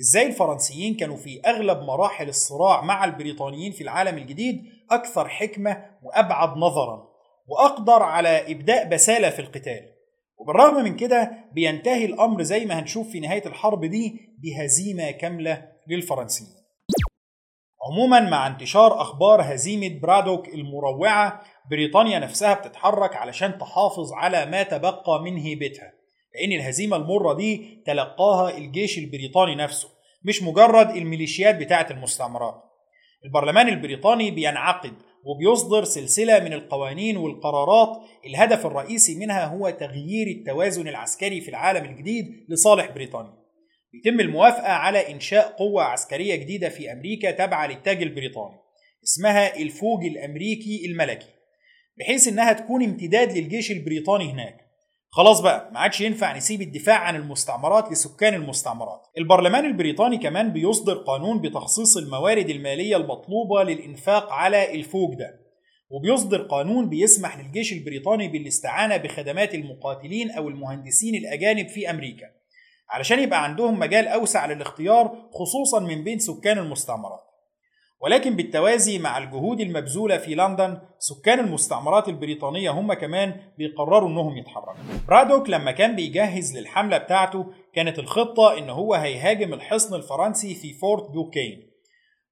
إزاي 0.00 0.26
الفرنسيين 0.26 0.94
كانوا 0.94 1.16
في 1.16 1.40
أغلب 1.46 1.82
مراحل 1.82 2.28
الصراع 2.28 2.84
مع 2.84 3.04
البريطانيين 3.04 3.72
في 3.72 3.80
العالم 3.80 4.18
الجديد 4.18 4.64
أكثر 4.90 5.28
حكمة 5.28 5.84
وأبعد 6.02 6.56
نظرا 6.56 7.08
وأقدر 7.46 8.02
على 8.02 8.52
إبداء 8.52 8.88
بسالة 8.88 9.30
في 9.30 9.38
القتال. 9.38 9.91
وبالرغم 10.42 10.84
من 10.84 10.96
كده 10.96 11.30
بينتهي 11.52 12.04
الأمر 12.04 12.42
زي 12.42 12.64
ما 12.64 12.78
هنشوف 12.78 13.08
في 13.08 13.20
نهاية 13.20 13.46
الحرب 13.46 13.84
دي 13.84 14.20
بهزيمة 14.42 15.10
كاملة 15.10 15.68
للفرنسيين. 15.88 16.50
عموما 17.90 18.20
مع 18.20 18.46
انتشار 18.46 19.00
أخبار 19.00 19.42
هزيمة 19.54 20.00
برادوك 20.02 20.48
المروعة 20.48 21.42
بريطانيا 21.70 22.18
نفسها 22.18 22.54
بتتحرك 22.54 23.16
علشان 23.16 23.58
تحافظ 23.58 24.12
على 24.12 24.46
ما 24.46 24.62
تبقى 24.62 25.22
من 25.22 25.36
هيبتها 25.36 25.92
لأن 26.34 26.52
الهزيمة 26.52 26.96
المرة 26.96 27.32
دي 27.34 27.82
تلقاها 27.86 28.56
الجيش 28.58 28.98
البريطاني 28.98 29.54
نفسه 29.54 29.88
مش 30.24 30.42
مجرد 30.42 30.90
الميليشيات 30.90 31.54
بتاعة 31.56 31.86
المستعمرات. 31.90 32.62
البرلمان 33.24 33.68
البريطاني 33.68 34.30
بينعقد 34.30 34.92
وبيصدر 35.24 35.84
سلسلة 35.84 36.38
من 36.38 36.52
القوانين 36.52 37.16
والقرارات. 37.16 38.02
الهدف 38.26 38.66
الرئيسي 38.66 39.14
منها 39.18 39.44
هو 39.44 39.70
تغيير 39.70 40.26
التوازن 40.26 40.88
العسكري 40.88 41.40
في 41.40 41.48
العالم 41.48 41.84
الجديد 41.84 42.46
لصالح 42.48 42.90
بريطانيا. 42.90 43.42
يتم 43.94 44.20
الموافقة 44.20 44.72
على 44.72 45.12
إنشاء 45.12 45.52
قوة 45.52 45.82
عسكرية 45.82 46.36
جديدة 46.36 46.68
في 46.68 46.92
أمريكا 46.92 47.30
تابعة 47.30 47.66
للتاج 47.66 48.02
البريطاني 48.02 48.56
اسمها 49.04 49.56
الفوج 49.56 50.04
الأمريكي 50.04 50.86
الملكي 50.86 51.26
بحيث 51.98 52.28
إنها 52.28 52.52
تكون 52.52 52.84
امتداد 52.84 53.38
للجيش 53.38 53.70
البريطاني 53.70 54.32
هناك. 54.32 54.61
خلاص 55.14 55.40
بقى 55.40 55.70
ما 55.72 55.78
عادش 55.80 56.00
ينفع 56.00 56.36
نسيب 56.36 56.62
الدفاع 56.62 56.98
عن 56.98 57.16
المستعمرات 57.16 57.92
لسكان 57.92 58.34
المستعمرات. 58.34 59.02
البرلمان 59.18 59.64
البريطاني 59.64 60.18
كمان 60.18 60.52
بيصدر 60.52 60.94
قانون 60.94 61.40
بتخصيص 61.40 61.96
الموارد 61.96 62.50
المالية 62.50 62.96
المطلوبة 62.96 63.62
للإنفاق 63.62 64.32
على 64.32 64.74
الفوج 64.74 65.14
ده 65.14 65.40
وبيصدر 65.90 66.42
قانون 66.42 66.88
بيسمح 66.88 67.38
للجيش 67.38 67.72
البريطاني 67.72 68.28
بالاستعانة 68.28 68.96
بخدمات 68.96 69.54
المقاتلين 69.54 70.30
أو 70.30 70.48
المهندسين 70.48 71.14
الأجانب 71.14 71.68
في 71.68 71.90
أمريكا 71.90 72.26
علشان 72.90 73.18
يبقى 73.18 73.44
عندهم 73.44 73.78
مجال 73.78 74.08
أوسع 74.08 74.46
للاختيار 74.46 75.28
خصوصا 75.32 75.80
من 75.80 76.04
بين 76.04 76.18
سكان 76.18 76.58
المستعمرات. 76.58 77.31
ولكن 78.02 78.36
بالتوازي 78.36 78.98
مع 78.98 79.18
الجهود 79.18 79.60
المبذولة 79.60 80.18
في 80.18 80.34
لندن 80.34 80.78
سكان 80.98 81.40
المستعمرات 81.40 82.08
البريطانية 82.08 82.70
هم 82.70 82.92
كمان 82.92 83.34
بيقرروا 83.58 84.08
إنهم 84.08 84.36
يتحركوا. 84.36 84.74
برادوك 85.08 85.50
لما 85.50 85.72
كان 85.72 85.96
بيجهز 85.96 86.58
للحملة 86.58 86.98
بتاعته 86.98 87.46
كانت 87.74 87.98
الخطة 87.98 88.58
إن 88.58 88.70
هو 88.70 88.94
هيهاجم 88.94 89.54
الحصن 89.54 89.94
الفرنسي 89.94 90.54
في 90.54 90.72
فورت 90.72 91.10
دوكين. 91.10 91.72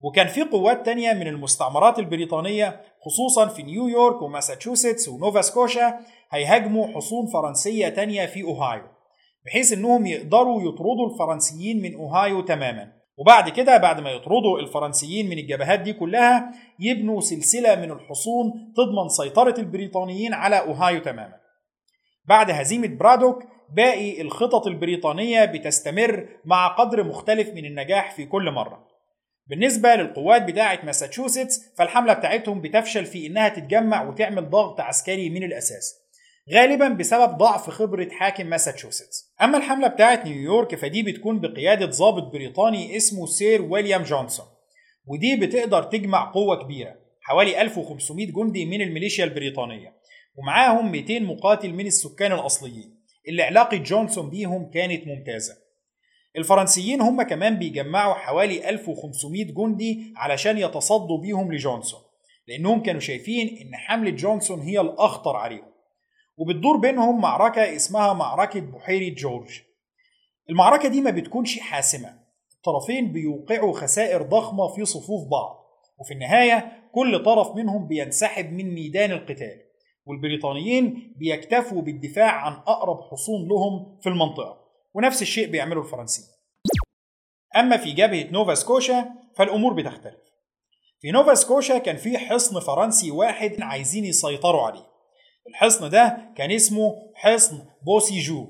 وكان 0.02 0.26
في 0.26 0.42
قوات 0.42 0.86
تانية 0.86 1.12
من 1.12 1.26
المستعمرات 1.26 1.98
البريطانية 1.98 2.80
خصوصا 3.04 3.46
في 3.46 3.62
نيويورك 3.62 4.22
وماساتشوستس 4.22 5.08
ونوفا 5.08 5.40
سكوشا 5.40 5.98
هيهاجموا 6.30 6.86
حصون 6.86 7.26
فرنسية 7.26 7.88
تانية 7.88 8.26
في 8.26 8.42
أوهايو 8.42 8.82
بحيث 9.46 9.72
إنهم 9.72 10.06
يقدروا 10.06 10.62
يطردوا 10.62 11.10
الفرنسيين 11.12 11.82
من 11.82 11.94
أوهايو 11.94 12.40
تماما. 12.40 12.99
وبعد 13.20 13.48
كده 13.48 13.76
بعد 13.76 14.00
ما 14.00 14.10
يطردوا 14.10 14.58
الفرنسيين 14.60 15.28
من 15.28 15.38
الجبهات 15.38 15.80
دي 15.80 15.92
كلها 15.92 16.52
يبنوا 16.78 17.20
سلسلة 17.20 17.74
من 17.74 17.90
الحصون 17.90 18.72
تضمن 18.76 19.08
سيطرة 19.08 19.54
البريطانيين 19.58 20.34
على 20.34 20.60
أوهايو 20.60 21.00
تماما. 21.00 21.36
بعد 22.24 22.50
هزيمة 22.50 22.86
برادوك 22.88 23.42
باقي 23.76 24.20
الخطط 24.20 24.66
البريطانية 24.66 25.44
بتستمر 25.44 26.28
مع 26.44 26.68
قدر 26.68 27.04
مختلف 27.04 27.48
من 27.48 27.64
النجاح 27.64 28.14
في 28.14 28.26
كل 28.26 28.50
مرة. 28.50 28.86
بالنسبة 29.46 29.94
للقوات 29.94 30.42
بتاعة 30.42 30.78
ماساتشوستس 30.84 31.74
فالحملة 31.78 32.12
بتاعتهم 32.12 32.60
بتفشل 32.60 33.06
في 33.06 33.26
إنها 33.26 33.48
تتجمع 33.48 34.02
وتعمل 34.02 34.50
ضغط 34.50 34.80
عسكري 34.80 35.30
من 35.30 35.42
الأساس 35.42 35.94
غالبا 36.54 36.88
بسبب 36.88 37.38
ضعف 37.38 37.70
خبرة 37.70 38.08
حاكم 38.10 38.46
ماساتشوستس. 38.46 39.29
أما 39.42 39.58
الحملة 39.58 39.88
بتاعة 39.88 40.22
نيويورك 40.24 40.74
فدي 40.74 41.02
بتكون 41.02 41.40
بقيادة 41.40 41.86
ضابط 41.86 42.32
بريطاني 42.32 42.96
اسمه 42.96 43.26
سير 43.26 43.62
ويليام 43.62 44.02
جونسون. 44.02 44.46
ودي 45.06 45.36
بتقدر 45.36 45.82
تجمع 45.82 46.32
قوة 46.32 46.62
كبيرة 46.62 46.94
حوالي 47.20 47.62
1500 47.62 48.26
جندي 48.26 48.66
من 48.66 48.80
الميليشيا 48.80 49.24
البريطانية 49.24 49.96
ومعاهم 50.36 50.92
200 50.92 51.20
مقاتل 51.20 51.72
من 51.72 51.86
السكان 51.86 52.32
الأصليين. 52.32 53.00
اللي 53.28 53.42
علاقة 53.42 53.76
جونسون 53.76 54.30
بيهم 54.30 54.70
كانت 54.70 55.06
ممتازة. 55.06 55.54
الفرنسيين 56.36 57.00
هم 57.00 57.22
كمان 57.22 57.58
بيجمعوا 57.58 58.14
حوالي 58.14 58.68
1500 58.68 59.44
جندي 59.44 60.12
علشان 60.16 60.58
يتصدوا 60.58 61.18
بيهم 61.18 61.52
لجونسون 61.52 62.00
لأنهم 62.48 62.82
كانوا 62.82 63.00
شايفين 63.00 63.58
إن 63.60 63.76
حملة 63.76 64.10
جونسون 64.10 64.60
هي 64.60 64.80
الأخطر 64.80 65.36
عليهم. 65.36 65.69
وبتدور 66.40 66.76
بينهم 66.76 67.20
معركة 67.20 67.76
اسمها 67.76 68.12
معركة 68.12 68.60
بحيرة 68.60 69.14
جورج. 69.14 69.60
المعركة 70.50 70.88
دي 70.88 71.00
ما 71.00 71.10
بتكونش 71.10 71.58
حاسمة. 71.58 72.20
الطرفين 72.56 73.12
بيوقعوا 73.12 73.72
خسائر 73.72 74.22
ضخمة 74.22 74.68
في 74.68 74.84
صفوف 74.84 75.28
بعض 75.28 75.66
وفي 75.98 76.14
النهاية 76.14 76.88
كل 76.94 77.22
طرف 77.22 77.56
منهم 77.56 77.86
بينسحب 77.86 78.52
من 78.52 78.74
ميدان 78.74 79.12
القتال 79.12 79.60
والبريطانيين 80.06 81.14
بيكتفوا 81.16 81.82
بالدفاع 81.82 82.30
عن 82.30 82.52
أقرب 82.52 83.00
حصون 83.00 83.48
لهم 83.48 83.98
في 84.02 84.08
المنطقة. 84.08 84.60
ونفس 84.94 85.22
الشيء 85.22 85.50
بيعمله 85.50 85.80
الفرنسيين. 85.80 86.28
أما 87.56 87.76
في 87.76 87.92
جبهة 87.92 88.30
نوفا 88.30 88.54
سكوشا 88.54 89.14
فالأمور 89.36 89.72
بتختلف. 89.72 90.20
في 91.00 91.10
نوفا 91.10 91.34
سكوشا 91.34 91.78
كان 91.78 91.96
في 91.96 92.18
حصن 92.18 92.60
فرنسي 92.60 93.10
واحد 93.10 93.60
عايزين 93.60 94.04
يسيطروا 94.04 94.62
عليه. 94.62 94.89
الحصن 95.50 95.90
ده 95.90 96.32
كان 96.36 96.50
اسمه 96.50 96.94
حصن 97.14 97.58
بوسيجو. 97.86 98.46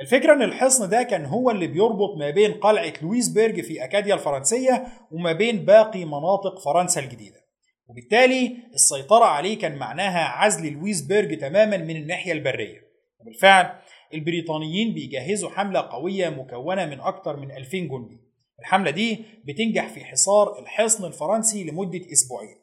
الفكرة 0.00 0.32
إن 0.32 0.42
الحصن 0.42 0.88
ده 0.88 1.02
كان 1.02 1.24
هو 1.24 1.50
اللي 1.50 1.66
بيربط 1.66 2.16
ما 2.18 2.30
بين 2.30 2.52
قلعة 2.52 2.92
لويسبرج 3.02 3.60
في 3.60 3.84
أكاديا 3.84 4.14
الفرنسية 4.14 4.86
وما 5.10 5.32
بين 5.32 5.64
باقي 5.64 6.04
مناطق 6.04 6.58
فرنسا 6.64 7.00
الجديدة. 7.00 7.40
وبالتالي 7.88 8.56
السيطرة 8.74 9.24
عليه 9.24 9.58
كان 9.58 9.76
معناها 9.76 10.28
عزل 10.28 10.72
لويسبرج 10.72 11.38
تماما 11.38 11.76
من 11.76 11.96
الناحية 11.96 12.32
البرية. 12.32 12.80
وبالفعل 13.20 13.72
البريطانيين 14.14 14.94
بيجهزوا 14.94 15.50
حملة 15.50 15.80
قوية 15.80 16.28
مكونة 16.28 16.86
من 16.86 17.00
أكثر 17.00 17.36
من 17.36 17.50
2000 17.50 17.78
جندي. 17.78 18.20
الحملة 18.60 18.90
دي 18.90 19.24
بتنجح 19.44 19.88
في 19.88 20.04
حصار 20.04 20.58
الحصن 20.58 21.04
الفرنسي 21.04 21.64
لمدة 21.64 22.00
أسبوعين. 22.12 22.59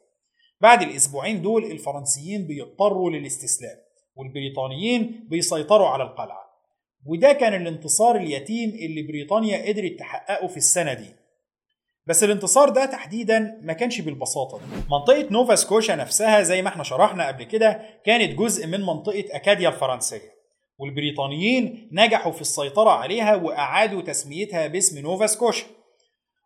بعد 0.60 0.82
الأسبوعين 0.82 1.42
دول 1.42 1.64
الفرنسيين 1.64 2.46
بيضطروا 2.46 3.10
للاستسلام 3.10 3.76
والبريطانيين 4.16 5.26
بيسيطروا 5.30 5.88
على 5.88 6.02
القلعة. 6.02 6.48
وده 7.06 7.32
كان 7.32 7.62
الانتصار 7.62 8.16
اليتيم 8.16 8.70
اللي 8.70 9.02
بريطانيا 9.02 9.68
قدرت 9.68 9.98
تحققه 9.98 10.46
في 10.46 10.56
السنة 10.56 10.94
دي. 10.94 11.14
بس 12.06 12.24
الانتصار 12.24 12.68
ده 12.68 12.84
تحديدا 12.84 13.60
ما 13.62 13.72
كانش 13.72 14.00
بالبساطة 14.00 14.58
دي. 14.58 14.64
منطقة 14.90 15.28
نوفا 15.30 15.54
سكوشا 15.54 15.92
نفسها 15.92 16.42
زي 16.42 16.62
ما 16.62 16.68
إحنا 16.68 16.82
شرحنا 16.82 17.26
قبل 17.26 17.44
كده 17.44 17.80
كانت 18.04 18.38
جزء 18.38 18.66
من 18.66 18.80
منطقة 18.80 19.24
أكاديا 19.30 19.68
الفرنسية. 19.68 20.38
والبريطانيين 20.78 21.88
نجحوا 21.92 22.32
في 22.32 22.40
السيطرة 22.40 22.90
عليها 22.90 23.36
وأعادوا 23.36 24.02
تسميتها 24.02 24.66
باسم 24.66 24.98
نوفا 24.98 25.26
سكوشا. 25.26 25.66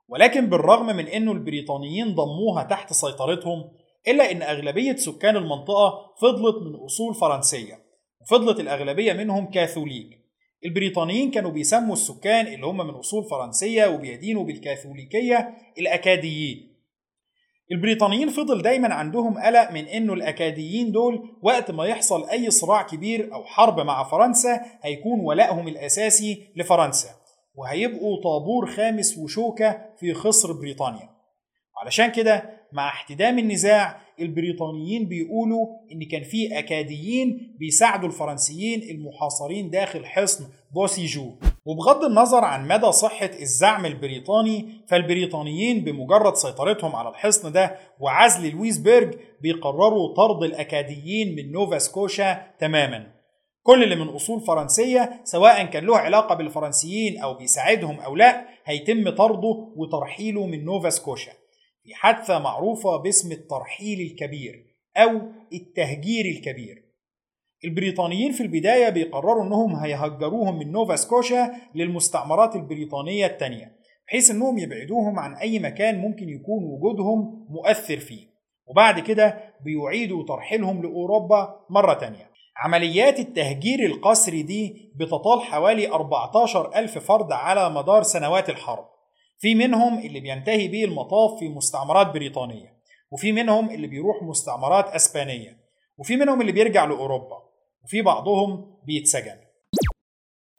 ولكن 0.08 0.46
بالرغم 0.46 0.86
من 0.86 1.08
أنه 1.08 1.32
البريطانيين 1.32 2.14
ضموها 2.14 2.62
تحت 2.62 2.92
سيطرتهم 2.92 3.70
إلا 4.08 4.30
أن 4.30 4.42
أغلبية 4.42 4.96
سكان 4.96 5.36
المنطقة 5.36 6.14
فضلت 6.20 6.56
من 6.62 6.74
أصول 6.74 7.14
فرنسية 7.14 7.78
وفضلت 8.20 8.60
الأغلبية 8.60 9.12
منهم 9.12 9.50
كاثوليك. 9.50 10.18
البريطانيين 10.64 11.30
كانوا 11.30 11.50
بيسموا 11.50 11.92
السكان 11.92 12.46
اللي 12.46 12.66
هم 12.66 12.76
من 12.76 12.94
أصول 12.94 13.24
فرنسية 13.24 13.86
وبيدينوا 13.86 14.44
بالكاثوليكية 14.44 15.54
الأكاديين. 15.78 16.72
البريطانيين 17.72 18.28
فضل 18.28 18.62
دايما 18.62 18.94
عندهم 18.94 19.38
قلق 19.38 19.70
من 19.70 19.86
إنه 19.86 20.12
الأكاديين 20.12 20.92
دول 20.92 21.36
وقت 21.42 21.70
ما 21.70 21.84
يحصل 21.86 22.28
أي 22.28 22.50
صراع 22.50 22.82
كبير 22.82 23.34
أو 23.34 23.44
حرب 23.44 23.80
مع 23.80 24.10
فرنسا 24.10 24.60
هيكون 24.82 25.20
ولائهم 25.20 25.68
الأساسي 25.68 26.52
لفرنسا 26.56 27.08
وهيبقوا 27.54 28.22
طابور 28.22 28.66
خامس 28.66 29.18
وشوكة 29.18 29.86
في 30.00 30.14
خصر 30.14 30.52
بريطانيا. 30.52 31.08
علشان 31.82 32.10
كده 32.12 32.61
مع 32.72 32.88
احتدام 32.88 33.38
النزاع 33.38 34.00
البريطانيين 34.20 35.08
بيقولوا 35.08 35.66
إن 35.92 36.04
كان 36.04 36.22
في 36.22 36.58
أكاديين 36.58 37.56
بيساعدوا 37.58 38.08
الفرنسيين 38.08 38.82
المحاصرين 38.82 39.70
داخل 39.70 40.06
حصن 40.06 40.44
بوسيجو. 40.74 41.32
وبغض 41.66 42.04
النظر 42.04 42.44
عن 42.44 42.68
مدى 42.68 42.92
صحة 42.92 43.30
الزعم 43.40 43.86
البريطاني 43.86 44.68
فالبريطانيين 44.88 45.84
بمجرد 45.84 46.34
سيطرتهم 46.34 46.96
على 46.96 47.08
الحصن 47.08 47.52
ده 47.52 47.76
وعزل 48.00 48.50
لويسبرج 48.50 49.14
بيقرروا 49.42 50.14
طرد 50.14 50.42
الأكاديين 50.42 51.34
من 51.36 51.52
نوفا 51.52 51.78
سكوشا 51.78 52.46
تماما. 52.58 53.06
كل 53.62 53.82
اللي 53.82 53.96
من 53.96 54.08
أصول 54.08 54.40
فرنسية 54.40 55.20
سواء 55.24 55.64
كان 55.64 55.84
له 55.84 55.98
علاقة 55.98 56.34
بالفرنسيين 56.34 57.18
أو 57.18 57.34
بيساعدهم 57.34 58.00
أو 58.00 58.16
لا 58.16 58.44
هيتم 58.64 59.10
طرده 59.10 59.72
وترحيله 59.76 60.46
من 60.46 60.64
نوفا 60.64 60.90
سكوشا. 60.90 61.32
في 61.84 61.94
حادثة 61.94 62.38
معروفة 62.38 62.96
باسم 62.96 63.32
الترحيل 63.32 64.00
الكبير 64.00 64.66
أو 64.96 65.20
التهجير 65.52 66.24
الكبير. 66.24 66.82
البريطانيين 67.64 68.32
في 68.32 68.42
البداية 68.42 68.88
بيقرروا 68.88 69.44
أنهم 69.44 69.76
هيهجروهم 69.76 70.58
من 70.58 70.72
نوفا 70.72 70.96
سكوشا 70.96 71.54
للمستعمرات 71.74 72.56
البريطانية 72.56 73.26
التانية 73.26 73.76
بحيث 74.08 74.30
أنهم 74.30 74.58
يبعدوهم 74.58 75.18
عن 75.18 75.34
أي 75.34 75.58
مكان 75.58 75.98
ممكن 75.98 76.28
يكون 76.28 76.64
وجودهم 76.64 77.46
مؤثر 77.50 77.98
فيه 77.98 78.26
وبعد 78.66 79.00
كده 79.00 79.54
بيعيدوا 79.64 80.24
ترحيلهم 80.24 80.82
لأوروبا 80.82 81.60
مرة 81.70 81.94
تانية. 81.94 82.30
عمليات 82.56 83.18
التهجير 83.18 83.86
القسري 83.86 84.42
دي 84.42 84.92
بتطال 84.96 85.40
حوالي 85.40 85.88
14 85.92 86.74
ألف 86.76 86.98
فرد 86.98 87.32
على 87.32 87.70
مدار 87.70 88.02
سنوات 88.02 88.50
الحرب. 88.50 88.91
في 89.42 89.54
منهم 89.54 89.98
اللي 89.98 90.20
بينتهي 90.20 90.68
بيه 90.68 90.84
المطاف 90.84 91.38
في 91.38 91.48
مستعمرات 91.48 92.06
بريطانية 92.06 92.72
وفي 93.10 93.32
منهم 93.32 93.70
اللي 93.70 93.86
بيروح 93.86 94.22
مستعمرات 94.22 94.88
أسبانية 94.88 95.56
وفي 95.98 96.16
منهم 96.16 96.40
اللي 96.40 96.52
بيرجع 96.52 96.84
لأوروبا 96.84 97.42
وفي 97.84 98.02
بعضهم 98.02 98.74
بيتسجن. 98.86 99.36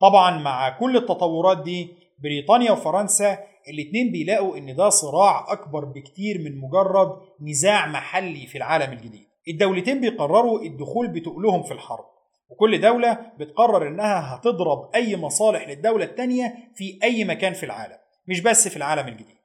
طبعا 0.02 0.38
مع 0.40 0.70
كل 0.80 0.98
التطورات 0.98 1.64
دي 1.64 1.88
بريطانيا 2.24 2.72
وفرنسا 2.72 3.38
الاتنين 3.70 4.12
بيلاقوا 4.12 4.58
إن 4.58 4.76
ده 4.76 4.90
صراع 4.90 5.52
أكبر 5.52 5.86
بكتير 5.86 6.40
من 6.40 6.58
مجرد 6.62 7.20
نزاع 7.42 7.88
محلي 7.88 8.48
في 8.48 8.58
العالم 8.58 8.94
الجديد. 8.94 9.28
الدولتين 9.48 10.02
بيقرروا 10.02 10.62
الدخول 10.62 11.08
بتقلهم 11.08 11.64
في 11.64 11.74
الحرب 11.74 12.06
وكل 12.50 12.82
دولة 12.82 13.14
بتقرر 13.40 13.88
إنها 13.88 14.36
هتضرب 14.36 14.90
أي 14.96 15.16
مصالح 15.18 15.68
للدولة 15.68 16.06
التانية 16.06 16.72
في 16.76 17.00
أي 17.04 17.24
مكان 17.24 17.54
في 17.54 17.66
العالم. 17.66 18.03
مش 18.28 18.42
بس 18.42 18.68
في 18.68 18.78
العالم 18.78 19.08
الجديد. 19.08 19.38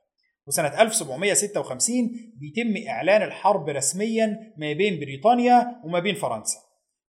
وسنة 0.46 0.82
1756 0.82 2.10
بيتم 2.36 2.88
إعلان 2.88 3.22
الحرب 3.22 3.68
رسميا 3.68 4.52
ما 4.56 4.72
بين 4.72 5.00
بريطانيا 5.00 5.80
وما 5.84 5.98
بين 5.98 6.14
فرنسا. 6.14 6.58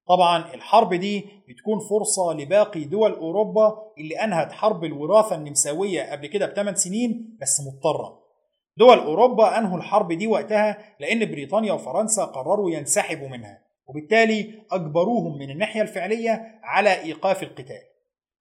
طبعا 0.07 0.53
الحرب 0.53 0.93
دي 0.93 1.19
بتكون 1.49 1.79
فرصة 1.89 2.33
لباقي 2.33 2.83
دول 2.83 3.11
أوروبا 3.11 3.77
اللي 3.97 4.15
أنهت 4.15 4.51
حرب 4.51 4.83
الوراثة 4.83 5.35
النمساوية 5.35 6.11
قبل 6.11 6.27
كده 6.27 6.45
بثمان 6.45 6.75
سنين 6.75 7.37
بس 7.41 7.61
مضطرة. 7.67 8.19
دول 8.77 8.97
أوروبا 8.99 9.57
أنهوا 9.59 9.77
الحرب 9.77 10.11
دي 10.13 10.27
وقتها 10.27 10.95
لأن 10.99 11.31
بريطانيا 11.31 11.73
وفرنسا 11.73 12.25
قرروا 12.25 12.71
ينسحبوا 12.71 13.27
منها 13.27 13.61
وبالتالي 13.87 14.53
أجبروهم 14.71 15.37
من 15.37 15.49
الناحية 15.49 15.81
الفعلية 15.81 16.59
على 16.63 17.01
إيقاف 17.01 17.43
القتال. 17.43 17.81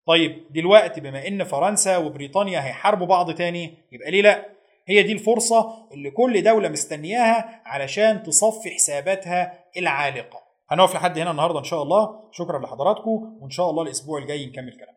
طيب 0.08 0.44
دلوقتي 0.50 1.00
بما 1.00 1.28
إن 1.28 1.44
فرنسا 1.44 1.96
وبريطانيا 1.96 2.64
هيحاربوا 2.66 3.06
بعض 3.06 3.34
تاني 3.34 3.74
يبقى 3.92 4.10
ليه 4.10 4.22
لأ؟ 4.22 4.46
هي 4.86 5.02
دي 5.02 5.12
الفرصة 5.12 5.88
اللي 5.92 6.10
كل 6.10 6.42
دولة 6.42 6.68
مستنياها 6.68 7.62
علشان 7.66 8.22
تصفي 8.22 8.70
حساباتها 8.70 9.64
العالقة. 9.76 10.42
هنقف 10.70 10.94
لحد 10.94 11.18
هنا 11.18 11.30
النهاردة 11.30 11.58
إن 11.58 11.64
شاء 11.64 11.82
الله. 11.82 12.20
شكرا 12.32 12.58
لحضراتكم 12.58 13.38
وإن 13.40 13.50
شاء 13.50 13.70
الله 13.70 13.82
الأسبوع 13.82 14.18
الجاي 14.18 14.46
نكمل 14.46 14.72
كلام 14.72 14.94